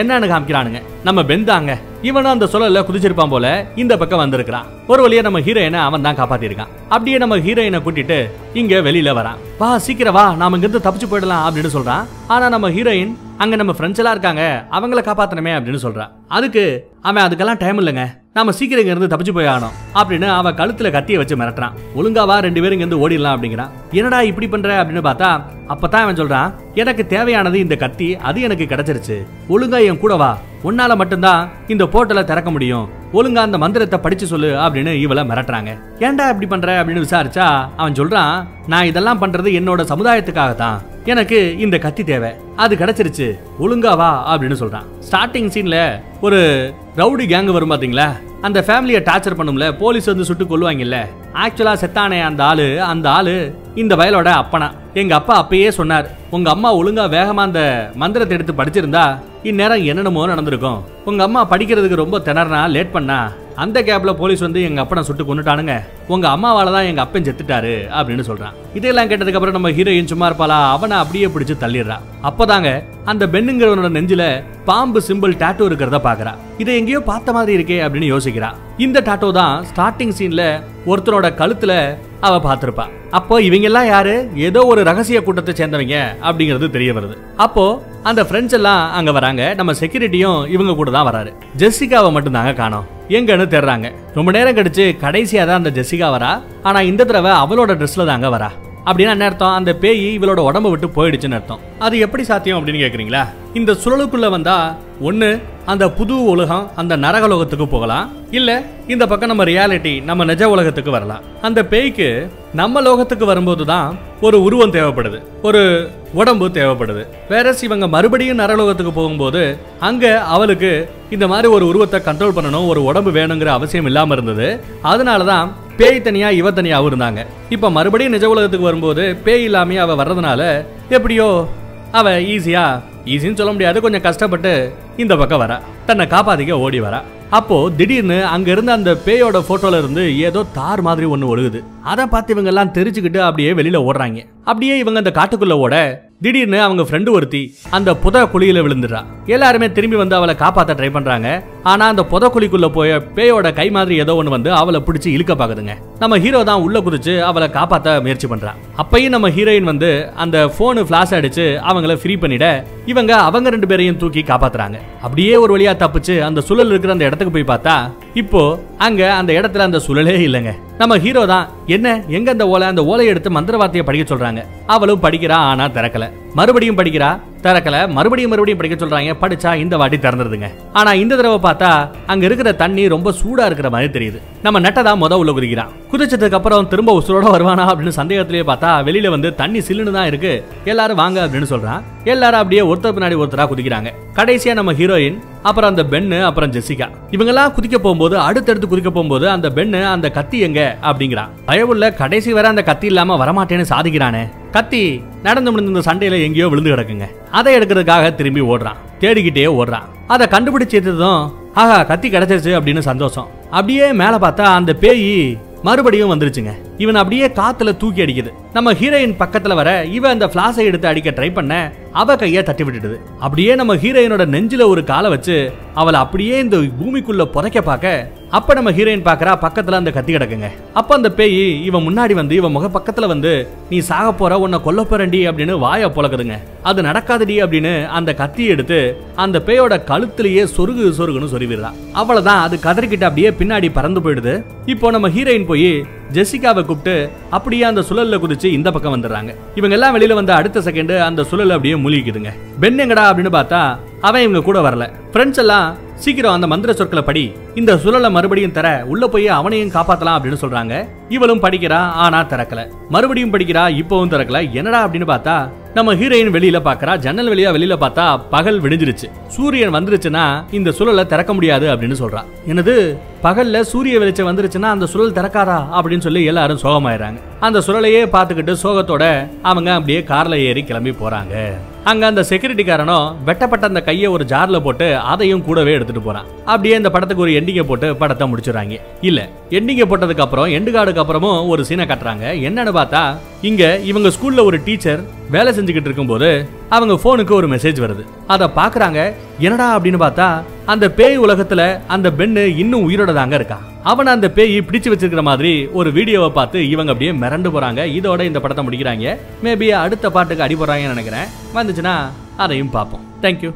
என்னன்னு 0.01 0.29
காமிக்கிறானுங்க. 0.33 0.81
நம்ம 1.09 1.23
பெந்தாங்க 1.31 1.73
இவனும் 2.09 2.33
அந்த 2.35 2.47
சுழல்ல 2.53 2.81
குதிச்சிருப்பான் 2.87 3.33
போல 3.33 3.47
இந்த 3.83 3.97
பக்கம் 3.97 4.23
வந்திருக்கிறான். 4.23 4.69
ஒரு 4.93 5.01
வழியா 5.05 5.23
நம்ம 5.27 5.41
ஹீரோயினை 5.47 5.81
அவன் 5.89 6.07
தான் 6.07 6.19
காப்பாத்திருக்கான். 6.21 6.73
அப்படியே 6.95 7.19
நம்ம 7.23 7.37
ஹீரோயினை 7.47 7.81
கூட்டிட்டு 7.85 8.19
இங்க 8.61 8.81
வெளியில 8.87 9.13
வரான். 9.19 9.41
வா 9.59 9.71
சீக்கிரம் 9.87 10.17
வா 10.19 10.25
நாம 10.41 10.57
இங்க 10.57 10.67
இருந்து 10.67 10.87
தப்பிச்சு 10.87 11.11
போயிடலாம் 11.11 11.45
அப்படின்னு 11.49 11.75
சொல்றான். 11.77 12.07
ஆனா 12.35 12.49
நம்ம 12.55 12.71
ஹீரோயின் 12.79 13.13
அங்க 13.43 13.57
நம்ம 13.57 13.73
ஃப்ரெண்ட்ஸ் 13.73 14.01
எல்லாம் 14.01 14.15
இருக்காங்க 14.17 14.43
அவங்கள 14.71 15.01
காப்பாத்தணுமே 15.09 15.53
அப்படின்னு 15.59 15.85
சொல்றான் 15.85 16.11
அதுக்கு 16.29 16.65
அவன் 17.01 17.25
அதுக்கெல்லாம் 17.25 17.63
டைம் 17.63 17.81
இல்லைங்க. 17.83 18.05
நாம 18.35 18.53
சீக்கிரம் 18.53 18.85
இருந்து 18.85 19.17
தப்பிச்சு 19.17 19.33
போய் 19.33 19.47
ஆகணும். 19.47 19.73
அப்படின்னு 19.95 20.29
அவன் 20.29 20.55
கழுத்துல 20.55 20.91
கத்திய 20.91 21.17
வச்சு 21.17 21.37
மிரட்டுறான். 21.37 21.73
ஒழுங்காவா 21.97 22.39
ரெண்டு 22.39 22.61
பேரும் 22.61 22.81
இங்க 22.81 22.97
இருந்து 22.97 23.09
ஓடிடலாம் 23.09 23.31
அப்படிங்கிறான். 23.31 23.69
என்னடா 23.91 24.23
இப்படி 24.23 24.49
பண்ற? 24.49 24.85
அப்படின்னு 24.85 24.89
பார்த்தா 24.89 25.43
அப்பதான் 25.69 25.95
அவன் 25.95 26.15
சொல்றான் 26.15 26.53
எனக்கு 26.75 27.07
தேவையானது 27.07 27.59
இந்த 27.59 27.77
கத்தி 27.77 28.17
அது 28.17 28.41
எனக்கு 28.41 28.65
கிடைச்சிருச்சு. 28.65 29.27
ஒழுங்கா 29.49 29.85
என் 29.85 29.99
கூட 29.99 30.17
வா. 30.17 30.39
உன்னால 30.65 30.97
மட்டும்தான் 30.97 31.51
இந்த 31.67 31.85
போர்ட்டலை 31.85 32.25
திறக்க 32.25 32.51
முடியும். 32.51 32.89
ஒழுங்கா 33.13 33.35
அந்த 33.35 33.59
மந்திரத்தை 33.59 33.99
படிச்சு 33.99 34.27
சொல்லு 34.27 34.55
அப்படின்னு 34.55 34.93
இவளை 34.93 35.25
மிரட்டுறாங்க. 35.25 35.81
ஏன்டா 35.99 36.29
இப்படி 36.29 36.47
பண்ற? 36.47 36.85
அப்படின்னு 36.85 36.89
விசாரிச்சா 36.89 37.69
அவன் 37.77 37.93
சொல்றான் 37.93 38.47
நான் 38.67 38.85
இதெல்லாம் 38.85 39.23
பண்றது 39.23 39.51
என்னோட 39.61 39.85
சமுதாயத்துக்காக 39.95 40.55
தான் 40.55 40.83
எனக்கு 41.05 41.59
இந்த 41.59 41.79
கத்தி 41.79 42.05
தேவை. 42.05 42.31
அது 42.57 42.77
கிடைச்சிருச்சு. 42.77 43.39
ஒழுங்கா 43.61 43.97
வா 43.97 44.39
அப்படின்னு 44.39 44.57
சொல்றான். 44.63 44.85
ஸ்டார்டிங் 45.11 45.51
சீன்ல 45.51 46.03
ஒரு 46.21 46.73
ரவுடி 46.99 47.25
கேங் 47.29 47.51
வரும் 47.57 47.71
பாத்தீங்களா? 47.73 48.07
அந்த 48.47 48.59
ஃபேமிலியை 48.67 49.01
டார்ச்சர் 49.07 49.37
பண்ணும்ல 49.39 49.67
போலீஸ் 49.83 50.09
வந்து 50.11 50.27
சுட்டு 50.29 50.45
கொள்ளுவாங்கல்ல 50.45 50.97
ஆக்சுவலா 51.43 51.73
செத்தானே 51.83 52.19
அந்த 52.29 52.41
ஆளு 52.49 52.67
அந்த 52.93 53.07
ஆளு 53.19 53.35
இந்த 53.83 53.93
வயலோட 54.01 54.31
அப்பனா. 54.41 54.69
எங்க 55.01 55.13
அப்பா 55.19 55.35
அப்பயே 55.43 55.69
சொன்னார் 55.79 56.09
உங்க 56.37 56.49
அம்மா 56.55 56.71
ஒழுங்கா 56.79 57.05
வேகமா 57.15 57.43
அந்த 57.49 57.63
மந்திரத்தை 58.03 58.35
எடுத்து 58.37 58.55
படிச்சிருந்தா 58.59 59.05
இந்நேரம் 59.51 59.87
என்னென்னமோ 59.91 60.27
நடந்திருக்கும். 60.33 60.83
உங்க 61.11 61.23
அம்மா 61.29 61.43
படிக்கிறதுக்கு 61.53 62.03
ரொம்ப 62.03 62.19
திணறனா 62.29 62.61
லேட் 62.75 62.95
பண்ணா 62.97 63.19
அந்த 63.57 63.83
கேப்ல 63.83 64.13
போலீஸ் 64.21 64.41
வந்து 64.41 64.63
எங்க 64.63 64.81
அப்பனை 64.83 65.01
சுட்டு 65.01 65.25
கொண்டுட்டானுங்க 65.25 65.75
உங்க 66.09 66.27
அம்மாவால 66.29 66.73
தான் 66.75 66.89
எங்க 66.91 67.01
அப்பன் 67.01 67.27
செத்துட்டாரு 67.27 67.75
அப்படின்னு 67.99 68.25
சொல்றான். 68.29 68.55
இதெல்லாம் 68.75 69.09
கேட்டதுக்கு 69.09 69.39
அப்புறம் 69.39 69.57
நம்ம 69.57 69.71
ஹீரோயின் 69.71 70.11
சும்மா 70.13 70.27
இருப்பாளா? 70.31 70.59
அவனை 70.77 70.97
அப்படியே 70.97 71.27
பிடிச்சு 71.27 71.55
தள்ளிடுறான் 71.65 72.07
அப்பதாங்க 72.29 72.85
அந்த 73.05 73.27
பெண்ணுங்கிறவனோட 73.27 73.91
நெஞ்சில 73.99 74.45
பாம்பு 74.65 75.03
சிம்பிள் 75.09 75.35
டாட்டூ 75.43 75.69
இருக்கிறத 75.69 76.01
பாக்குறா. 76.09 76.33
இதை 76.59 76.77
எங்கேயோ 76.77 77.01
பார்த்த 77.01 77.33
மாதிரி 77.33 77.57
இருக்கே 77.59 77.79
அப்படின்னு 77.85 78.13
யோசிக்கிறா. 78.15 78.51
இந்த 78.79 79.01
டாட்டோ 79.01 79.33
தான் 79.33 79.65
ஸ்டார்டிங் 79.71 80.17
சீன்ல 80.21 80.63
ஒருத்தரோட 80.87 81.29
கழுத்துல 81.41 81.99
அவ 82.27 82.35
பார்த்திருப்பா. 82.47 82.85
அப்போ 83.19 83.35
இவங்க 83.43 83.67
எல்லாம் 83.71 83.87
யாரு? 83.87 84.15
ஏதோ 84.49 84.61
ஒரு 84.73 84.81
ரகசிய 84.89 85.23
கூட்டத்தை 85.23 85.53
சேர்ந்தவங்க 85.59 85.97
அப்படிங்கிறது 86.29 86.67
தெரிய 86.77 86.91
வருது. 86.93 87.17
அப்போ 87.37 87.65
அந்த 88.03 88.23
ஃப்ரெண்ட்ஸ் 88.23 88.57
எல்லாம் 88.59 88.83
அங்க 88.99 89.13
வராங்க. 89.13 89.55
நம்ம 89.55 89.73
செக்யூரிட்டியும் 89.73 90.49
இவங்க 90.49 90.75
கூட 90.75 90.91
தான் 90.91 91.09
வராரு. 91.11 91.31
ஜெசிகாவை 91.63 92.11
மட்டும் 92.13 92.33
தாங்க 92.33 92.53
காணோம். 92.53 92.87
எங்கன்னு 93.09 93.47
தேடுறாங்க. 93.55 93.89
ரொம்ப 94.15 94.31
நேரம் 94.31 94.57
கழிச்சு 94.57 94.85
கடைசியா 95.05 95.45
தான் 95.47 95.61
அந்த 95.63 95.73
ஜெசிகா 95.79 96.09
வரா. 96.17 96.33
ஆனா 96.63 96.81
இந்த 96.81 97.05
தடவை 97.05 97.33
அவளோட 97.43 97.75
ட்ரெஸ்ல 97.81 98.07
தாங்க 98.13 98.29
வரா. 98.37 98.51
அப்படின்னா 98.87 99.15
என்ன 99.17 99.25
அர்த்தம்? 99.25 99.55
அந்த 99.59 99.75
பேய் 99.83 100.19
இவளோட 100.19 100.41
உடம்ப 100.49 100.71
விட்டு 100.71 100.89
போயிடுச்சுன்னு 100.97 101.39
அர்த்தம். 101.39 101.61
அது 101.79 101.99
எப்படி 101.99 102.25
சாத்தியம் 102.25 102.59
அப்படின்னு 102.59 102.85
கேட்குறீங்களா 102.85 103.25
இந்த 103.55 103.73
சுழலுக்குள்ள 103.73 104.29
வந்தா 104.31 104.77
ஒன்று 105.01 105.43
அந்த 105.73 105.91
புது 105.91 106.15
உலகம் 106.25 106.71
அந்த 106.81 106.97
நரகலோகத்துக்கு 106.97 107.67
போகலாம். 107.67 108.07
இல்ல 108.31 108.51
இந்த 108.87 109.07
பக்கம் 109.07 109.31
நம்ம 109.33 109.45
ரியாலிட்டி 109.45 109.93
நம்ம 110.09 110.25
நிஜ 110.25 110.49
உலகத்துக்கு 110.49 110.91
வரலாம். 110.91 111.23
அந்த 111.43 111.65
பேய்க்கு 111.65 112.31
நம்ம 112.61 112.83
லோகத்துக்கு 112.83 113.25
வரும்போது 113.25 113.65
தான் 113.65 113.99
ஒரு 114.21 114.43
உருவம் 114.43 114.73
தேவைப்படுது. 114.73 115.19
ஒரு 115.43 115.91
உடம்பு 116.13 116.47
தேவைப்படுது. 116.49 117.03
வேற 117.29 117.55
இவங்க 117.61 117.87
மறுபடியும் 117.89 118.39
நரலோகத்துக்கு 118.39 118.93
போகும்போது 118.95 119.43
அங்க 119.79 120.21
அவளுக்கு 120.35 120.91
இந்த 121.11 121.27
மாதிரி 121.29 121.49
ஒரு 121.53 121.67
உருவத்தை 121.67 122.01
கண்ட்ரோல் 122.01 122.37
பண்ணணும் 122.37 122.67
ஒரு 122.67 122.85
உடம்பு 122.85 123.11
வேணுங்கிற 123.11 123.51
அவசியம் 123.59 123.85
இல்லாம 123.85 124.15
இருந்தது. 124.15 124.49
அதனால 124.83 125.25
தான் 125.25 125.53
பேய் 125.77 126.03
தனியா 126.03 126.31
இவ 126.31 126.51
தனியாவும் 126.51 126.91
இருந்தாங்க 126.91 127.27
இப்ப 127.49 127.71
மறுபடியும் 127.71 128.13
நிஜ 128.13 128.29
உலகத்துக்கு 128.29 128.67
வரும்போது 128.67 129.17
பேய் 129.25 129.45
இல்லாமே 129.45 129.77
அவ 129.77 129.95
வர்றதுனால 129.95 130.65
எப்படியோ 130.89 131.49
அவ 131.93 132.11
ஈஸியா 132.11 132.65
ஈஸின்னு 133.05 133.35
சொல்ல 133.35 133.53
முடியாது 133.53 133.81
கொஞ்சம் 133.81 134.01
கஷ்டப்பட்டு 134.01 134.73
இந்த 134.97 135.17
பக்கம் 135.17 135.41
வரா. 135.41 135.59
தன்னை 135.87 136.07
காப்பாத்திக்க 136.07 136.51
ஓடி 136.51 136.81
வரா. 136.81 137.01
அப்போ 137.31 137.71
திடீர்னு 137.77 138.25
அங்க 138.25 138.51
இருந்த 138.51 138.73
அந்த 138.73 138.91
பேயோட 139.07 139.43
போட்டோல 139.49 139.79
இருந்து 139.79 140.19
ஏதோ 140.19 140.45
தார் 140.53 140.83
மாதிரி 140.83 141.07
ஒண்ணு 141.07 141.31
ஒழுகுது. 141.33 141.65
அதை 141.83 142.07
பார்த்து 142.07 142.33
இவங்க 142.33 142.49
எல்லாம் 142.49 142.73
தெரிச்சுக்கிட்டு 142.73 143.19
அப்படியே 143.19 143.53
வெளியில 143.53 143.81
ஓடுறாங்க. 143.89 144.27
அப்படியே 144.45 144.79
இவங்க 144.79 144.99
அந்த 144.99 145.13
காட்டுக்குள்ள 145.15 145.53
ஓட 145.53 145.77
திடீர்னு 146.25 146.59
அவங்க 146.65 146.83
ஃப்ரெண்டு 146.89 147.11
ஒருத்தி 147.17 147.41
அந்த 147.77 147.91
புத 148.03 148.17
குழியில 148.33 148.63
விழுந்துடுறா. 148.65 149.01
எல்லாருமே 149.35 149.67
திரும்பி 149.77 149.97
வந்து 150.01 150.15
அவளை 150.19 150.35
காப்பாற்ற 150.43 150.73
ட்ரை 150.79 150.91
பண்றாங்க. 150.97 151.29
ஆனா 151.71 151.85
அந்த 151.93 152.03
புத 152.13 152.29
குழிக்குள்ள 152.35 152.69
போய 152.77 152.91
பேயோட 153.17 153.49
கை 153.59 153.67
மாதிரி 153.77 153.95
ஏதோ 154.05 154.15
ஒன்று 154.21 154.35
வந்து 154.37 154.51
அவளை 154.59 154.81
பிடிச்சி 154.87 155.09
இழுக்க 155.17 155.35
பாக்குதுங்க. 155.41 155.75
நம்ம 156.03 156.19
ஹீரோ 156.25 156.43
தான் 156.51 156.63
உள்ள 156.67 156.81
குதிச்சு 156.87 157.15
அவளை 157.31 157.49
காப்பாத்த 157.57 157.97
முயற்சி 158.05 158.29
பண்றான். 158.33 158.61
அப்பயும் 158.83 159.15
நம்ம 159.17 159.31
ஹீரோயின் 159.39 159.71
வந்து 159.73 159.91
அந்த 160.25 160.37
போனு 160.59 160.83
பிளாஷ் 160.91 161.17
அடிச்சு 161.19 161.47
அவங்கள 161.73 161.97
ஃப்ரீ 162.03 162.17
பண்ணிட 162.25 162.47
இவங்க 162.93 163.13
அவங்க 163.29 163.55
ரெண்டு 163.57 163.71
பேரையும் 163.73 164.01
தூக்கி 164.05 164.25
காப்பாத்துறாங்க. 164.33 164.79
அப்படியே 165.07 165.35
ஒரு 165.45 165.53
வழியா 165.57 165.75
தப்பிச்சு 165.85 166.17
அந்த 166.29 166.47
சுழல் 166.51 166.73
இருக்கிற 166.75 166.97
அந்த 166.99 167.09
இடத்துக்கு 167.09 167.37
போய் 167.37 167.53
பார்த்தா 167.53 167.77
இப்போ 168.15 168.59
அங்க 168.79 169.15
அந்த 169.15 169.33
இடத்துல 169.33 169.59
அந்த 169.59 169.79
சுழலே 169.79 170.15
இல்லைங்க. 170.29 170.55
நம்ம 170.79 170.99
ஹீரோ 170.99 171.27
தான் 171.27 171.49
என்ன 171.67 172.03
எங்க 172.09 172.31
அந்த 172.31 172.49
ஓலை? 172.49 172.67
அந்த 172.67 172.85
ஓலையை 172.85 173.07
எடுத்து 173.07 173.31
மந்திர 173.31 173.57
வார்த்தையை 173.57 173.87
படிக்க 173.87 174.15
சொல்றாங்க. 174.15 174.45
அவளும் 174.67 175.03
படிக்கிறா 175.03 175.33
ஆனா 175.33 175.65
திறக்கல. 175.65 176.09
மறுபடியும் 176.35 176.79
படிக்கிறா? 176.79 177.21
திறக்கல 177.43 177.89
மறுபடியும் 177.89 178.31
மறுபடியும் 178.31 178.61
படிக்க 178.61 178.87
சொல்றாங்க. 178.87 179.15
படிச்சா 179.21 179.55
இந்த 179.55 179.77
வாட்டி 179.77 179.97
திறந்துருதுங்க. 179.97 180.49
ஆனா 180.73 180.93
இந்த 180.93 181.17
தடவை 181.17 181.51
பார்த்தா 181.51 181.91
அங்க 182.07 182.25
இருக்கிற 182.25 182.53
தண்ணி 182.53 182.89
ரொம்ப 182.89 183.11
சூடா 183.11 183.45
இருக்கிற 183.45 183.71
மாதிரி 183.71 183.91
தெரியுது. 183.99 184.21
நம்ம 184.43 184.61
நெட்டதா 184.61 184.95
முத 184.97 185.13
உள்ள 185.13 185.33
குதிக்கிறான். 185.33 185.69
குதிச்சதுக்கு 185.93 186.35
அப்புறம் 186.35 186.69
திரும்ப 186.69 187.01
உசுரோட 187.01 187.25
வருவானா 187.25 187.65
அப்படின்னு 187.65 187.89
சந்தேகத்திலேயே 187.89 188.43
பார்த்தா 188.43 188.83
வெளியில 188.89 189.09
வந்து 189.09 189.35
தண்ணி 189.35 189.59
சில்லுன்னு 189.59 189.91
தான் 189.91 190.07
இருக்கு. 190.07 190.45
எல்லாரும் 190.65 190.97
வாங்க 190.97 191.27
அப்படின்னு 191.27 191.51
சொல்றான். 191.51 191.83
எல்லாரும் 192.05 192.39
அப்படியே 192.39 192.63
ஒருத்தர் 192.63 192.97
பின்னாடி 192.97 193.17
ஒருத்தரா 193.17 193.47
குதிக்கிறாங்க. 193.47 193.93
கடைசியா 194.15 194.55
நம்ம 194.55 194.73
ஹீரோயின் 194.73 195.19
அப்புறம் 195.43 195.77
அந்த 195.77 195.83
பென்னு 195.83 196.25
அப்புறம் 196.25 196.53
ஜெசிகா. 196.53 196.89
இவங்கெல்லாம் 197.11 197.53
குதிக்க 197.53 197.79
போகும்போது 197.79 198.19
அடுத்தடுத்து 198.19 198.77
குதிக்க 198.77 198.91
போகும்போது 198.91 199.29
அந்த 199.29 199.49
பென்னு 199.49 199.87
அந்த 199.87 200.11
கத்தி 200.11 200.39
எங்க? 200.39 200.77
அப்படிங்கிறான். 200.83 201.29
பயவுள்ள 201.45 201.93
கடைசி 201.93 202.33
வரை 202.33 202.51
அந்த 202.51 202.63
கத்தி 202.63 202.87
இல்லாம 202.87 203.27
வரமாட்டேன்னு 203.27 203.65
சாதிக்கிறானே. 203.69 204.29
கத்தி 204.53 205.03
நடந்து 205.23 205.51
முடிந்த 205.51 205.79
இந்த 205.79 205.95
சண்டையில 205.95 206.23
எங்கேயோ 206.23 206.49
விழுந்து 206.49 206.71
கிடக்குங்க. 206.71 207.07
அதை 207.31 207.59
எடுக்கிறதுக்காக 207.59 208.15
திரும்பி 208.15 208.41
ஓடுறான். 208.41 208.81
தேடிக்கிட்டே 209.01 209.47
ஓடுறான். 209.61 209.87
அதை 210.07 210.27
கண்டுபிடிச்சதும் 210.27 211.31
ஆஹா 211.55 211.83
கத்தி 211.83 212.11
கிடைச்சிருச்சு 212.11 212.59
அப்படின்னு 212.59 212.79
சந்தோஷம். 212.79 213.29
அப்படியே 213.51 213.93
மேலே 213.93 214.17
பார்த்தா 214.17 214.41
அந்த 214.41 214.75
பேய் 214.75 215.39
மறுபடியும் 215.63 216.11
வந்துருச்சுங்க. 216.11 216.53
இவன் 216.83 217.01
அப்படியே 217.01 217.27
காத்துல 217.39 217.77
தூக்கி 217.81 218.01
அடிக்குது. 218.05 218.31
நம்ம 218.57 218.73
ஹீரோயின் 218.81 219.19
பக்கத்துல 219.23 219.55
வர 219.61 219.71
இவ 219.97 220.09
அந்த 220.15 220.27
பிளாஸை 220.35 220.63
எடுத்து 220.69 220.87
அடிக்க 220.91 221.11
ட்ரை 221.19 221.29
பண்ண 221.37 221.53
அவ 222.01 222.15
கைய 222.21 222.43
தட்டி 222.49 222.65
விட்டுடுது. 222.65 222.97
அப்படியே 223.25 223.53
நம்ம 223.61 223.73
ஹீரோயினோட 223.83 224.25
நெஞ்சில 224.35 224.67
ஒரு 224.73 224.83
காலை 224.91 225.09
வச்சு 225.15 225.37
அவளை 225.81 225.99
அப்படியே 226.05 226.35
இந்த 226.45 226.57
பூமிக்குள்ள 226.81 227.25
புதைக்க 227.35 227.61
பார்க்க 227.69 227.95
அப்ப 228.39 228.55
நம்ம 228.57 228.71
ஹீரோயின் 228.77 229.07
பாக்குறா 229.07 229.33
பக்கத்துல 229.45 229.79
அந்த 229.81 229.91
கத்தி 229.97 230.13
கிடக்குங்க. 230.15 230.49
அப்ப 230.81 230.91
அந்த 230.99 231.09
பேய் 231.19 231.41
இவன் 231.69 231.87
முன்னாடி 231.89 232.15
வந்து 232.21 232.35
இவன் 232.41 232.55
முக 232.57 232.69
பக்கத்துல 232.77 233.11
வந்து 233.13 233.33
நீ 233.71 233.79
சாக 233.89 234.09
போற 234.21 234.39
உன்னை 234.45 234.59
கொல்ல 234.67 234.83
போறண்டி 234.91 235.21
அப்படின்னு 235.31 235.57
வாய 235.65 235.91
புழக்குதுங்க 235.97 236.37
அது 236.71 236.83
நடக்காதடி 236.89 237.37
அப்படின்னு 237.45 237.73
அந்த 237.99 238.11
கத்தி 238.21 238.45
எடுத்து 238.55 238.79
அந்த 239.25 239.39
பேயோட 239.49 239.77
கழுத்திலேயே 239.91 240.45
சொருகு 240.57 240.87
சொருகுன்னு 240.99 241.33
சொருவிடுறா. 241.35 241.73
அவ்வளவுதான் 242.01 242.45
அது 242.47 242.59
கதறிக்கிட்டு 242.67 243.09
அப்படியே 243.11 243.33
பின்னாடி 243.41 243.71
பறந்து 243.79 244.03
போயிடுது. 244.05 244.37
இப்போ 244.75 244.91
நம்ம 244.97 245.11
ஹீரோயின் 245.17 245.51
போய் 245.53 245.73
ஜெசிகாவை 246.13 246.63
கூப்பிட்டு 246.65 246.95
அப்படியே 247.31 247.63
அந்த 247.63 247.81
சுழல்ல 247.81 248.19
குதிச்சு 248.25 248.45
இந்த 248.45 248.71
பக்கம் 248.71 248.95
வந்துடுறாங்க. 248.97 249.35
இவங்க 249.55 249.75
எல்லாம் 249.77 249.97
வெளியில 249.97 250.15
வந்த 250.15 250.35
அடுத்த 250.35 250.61
செகண்ட் 250.61 250.99
அந்த 250.99 251.25
சுழல் 251.25 251.57
அப்படியே 251.57 251.75
மூழ்கிக்குதுங்க. 251.75 252.33
பென் 252.61 252.79
எங்கடா 252.79 253.05
அப்படின்னு 253.11 253.35
பார்த்தா 253.39 253.63
அவன் 254.01 254.23
இவங்க 254.23 254.41
கூட 254.41 254.59
வரல. 254.69 254.87
ஃப்ரெண்ட்ஸ் 255.13 255.43
எல்லாம் 255.45 255.77
சீக்கிரம் 256.03 256.33
அந்த 256.33 256.47
மந்திர 256.47 256.73
சொற்களை 256.73 257.05
படி 257.05 257.33
இந்த 257.55 257.75
சுழலை 257.75 258.11
மறுபடியும் 258.11 258.53
தர 258.53 258.85
உள்ள 258.87 259.07
போய் 259.07 259.29
அவனையும் 259.29 259.69
காப்பாத்தலாம் 259.69 260.17
அப்படின்னு 260.17 260.37
சொல்றாங்க. 260.41 260.89
இவளும் 261.09 261.43
படிக்கிறா 261.43 261.81
ஆனா 262.05 262.21
திறக்கல. 262.25 262.71
மறுபடியும் 262.89 263.33
படிக்கிறா 263.33 263.65
இப்பவும் 263.81 264.13
திறக்கல. 264.13 264.53
என்னடா 264.53 264.89
அப்படின்னு 264.89 265.11
பார்த்தா 265.13 265.49
நம்ம 265.75 265.95
ஹீரோயின் 265.95 266.35
வெளியில 266.37 266.61
பாக்குறா 266.65 266.97
ஜன்னல் 266.97 267.29
வழியா 267.29 267.53
வெளியில 267.57 267.77
பார்த்தா 267.81 268.21
பகல் 268.31 268.63
விடிஞ்சிருச்சு. 268.63 269.05
சூரியன் 269.29 269.75
வந்துருச்சுன்னா 269.75 270.45
இந்த 270.51 270.71
சுழலை 270.71 271.07
திறக்க 271.07 271.35
முடியாது 271.35 271.77
அப்படின்னு 271.77 271.95
சொல்றா. 271.99 272.23
எனது 272.47 272.99
பகல்ல 273.23 273.61
சூரிய 273.61 273.99
வெளிச்சம் 273.99 274.27
வந்துருச்சுன்னா 274.27 274.71
அந்த 274.77 274.87
சுழல் 274.87 275.13
திறக்காதா? 275.13 275.65
அப்படின்னு 275.73 275.99
சொல்லி 275.99 276.25
எல்லாரும் 276.25 276.63
சோகமாயிடுறாங்க. 276.63 277.21
அந்த 277.41 277.59
சுழலையே 277.59 278.05
பார்த்துக்கிட்டு 278.17 278.57
சோகத்தோட 278.63 279.29
அவங்க 279.43 279.73
அப்படியே 279.73 280.01
கார்ல 280.01 280.35
ஏறி 280.35 280.65
கிளம்பி 280.65 280.91
போறாங்க. 280.91 281.53
அங்க 281.91 282.07
அந்த 282.07 282.23
செக்யூரிட்டிக்காரனும் 282.29 283.07
வெட்டப்பட்ட 283.25 283.65
அந்த 283.67 283.81
கையை 283.83 284.09
ஒரு 284.17 284.25
ஜார்ல 284.25 284.59
போட்டு 284.63 284.87
அதையும் 285.13 285.45
கூடவே 285.45 285.73
எடுத்துட்டு 285.73 286.03
போறான். 286.03 286.27
அப்படியே 286.45 286.75
இந்த 286.81 286.91
படத்துக்கு 286.91 287.25
ஒரு 287.25 287.33
எண்டிங்கை 287.33 287.65
போட்டு 287.71 287.97
படத்தை 287.97 288.27
முடிச்சிடுறாங்க. 288.33 288.77
இல்ல 289.01 289.29
எண்டிங்கை 289.51 289.87
போட்டதுக்கு 289.93 290.25
அப்புறம் 290.27 290.47
எண்டு 290.59 290.73
கார்டுக்கு 290.77 291.03
அப்புறமும் 291.05 291.49
ஒரு 291.49 291.65
சீனை 291.69 291.87
கட்டுறாங்க. 291.93 292.27
என்னன்னு 292.49 292.75
பார்த்தா 292.79 293.03
இங்க 293.43 293.79
இவங்க 293.79 294.09
ஸ்கூல்ல 294.09 294.45
ஒரு 294.45 294.59
டீச்சர் 294.65 295.01
வேலை 295.31 295.59
செஞ்சுக்கிட்டு 295.59 295.89
இருக்கும்போது 295.89 296.49
அவங்க 296.69 296.95
போனுக்கு 296.95 297.31
ஒரு 297.31 297.49
மெசேஜ் 297.49 297.81
வருது. 297.85 298.05
அதை 298.27 298.49
பாக்குறாங்க 298.57 299.13
என்னடா? 299.39 299.79
அப்படின்னு 299.79 300.03
பார்த்தா 300.05 300.43
அந்த 300.67 300.91
பேய் 300.91 301.19
உலகத்துல 301.19 301.81
அந்த 301.87 302.11
பெண்ணு 302.11 302.57
இன்னும் 302.57 302.91
உயிரோட 302.91 303.15
தாங்க 303.15 303.35
இருக்கா? 303.35 303.61
அவனை 303.83 304.13
அந்த 304.13 304.31
பேய் 304.31 304.59
பிடிச்சு 304.59 304.93
வச்சிருக்கிற 304.93 305.23
மாதிரி 305.23 305.67
ஒரு 305.67 305.93
வீடியோவை 305.93 306.31
பார்த்து 306.31 306.69
இவங்க 306.69 306.93
அப்படியே 306.93 307.19
மிரண்டு 307.19 307.53
போறாங்க. 307.55 307.81
இதோட 307.99 308.21
இந்த 308.21 308.41
படத்தை 308.41 308.67
முடிக்கிறாங்க. 308.69 309.17
மேபி 309.45 309.69
அடுத்த 309.69 310.11
பாட்டுக்கு 310.11 310.43
அடி 310.43 310.55
போறாங்கன்னு 310.55 310.95
நினைக்கிறேன். 310.95 311.27
வந்துச்சுன்னா 311.55 311.95
அதையும் 312.37 312.71
பார்ப்போம். 312.71 313.05
தேங்க்யூ 313.23 313.53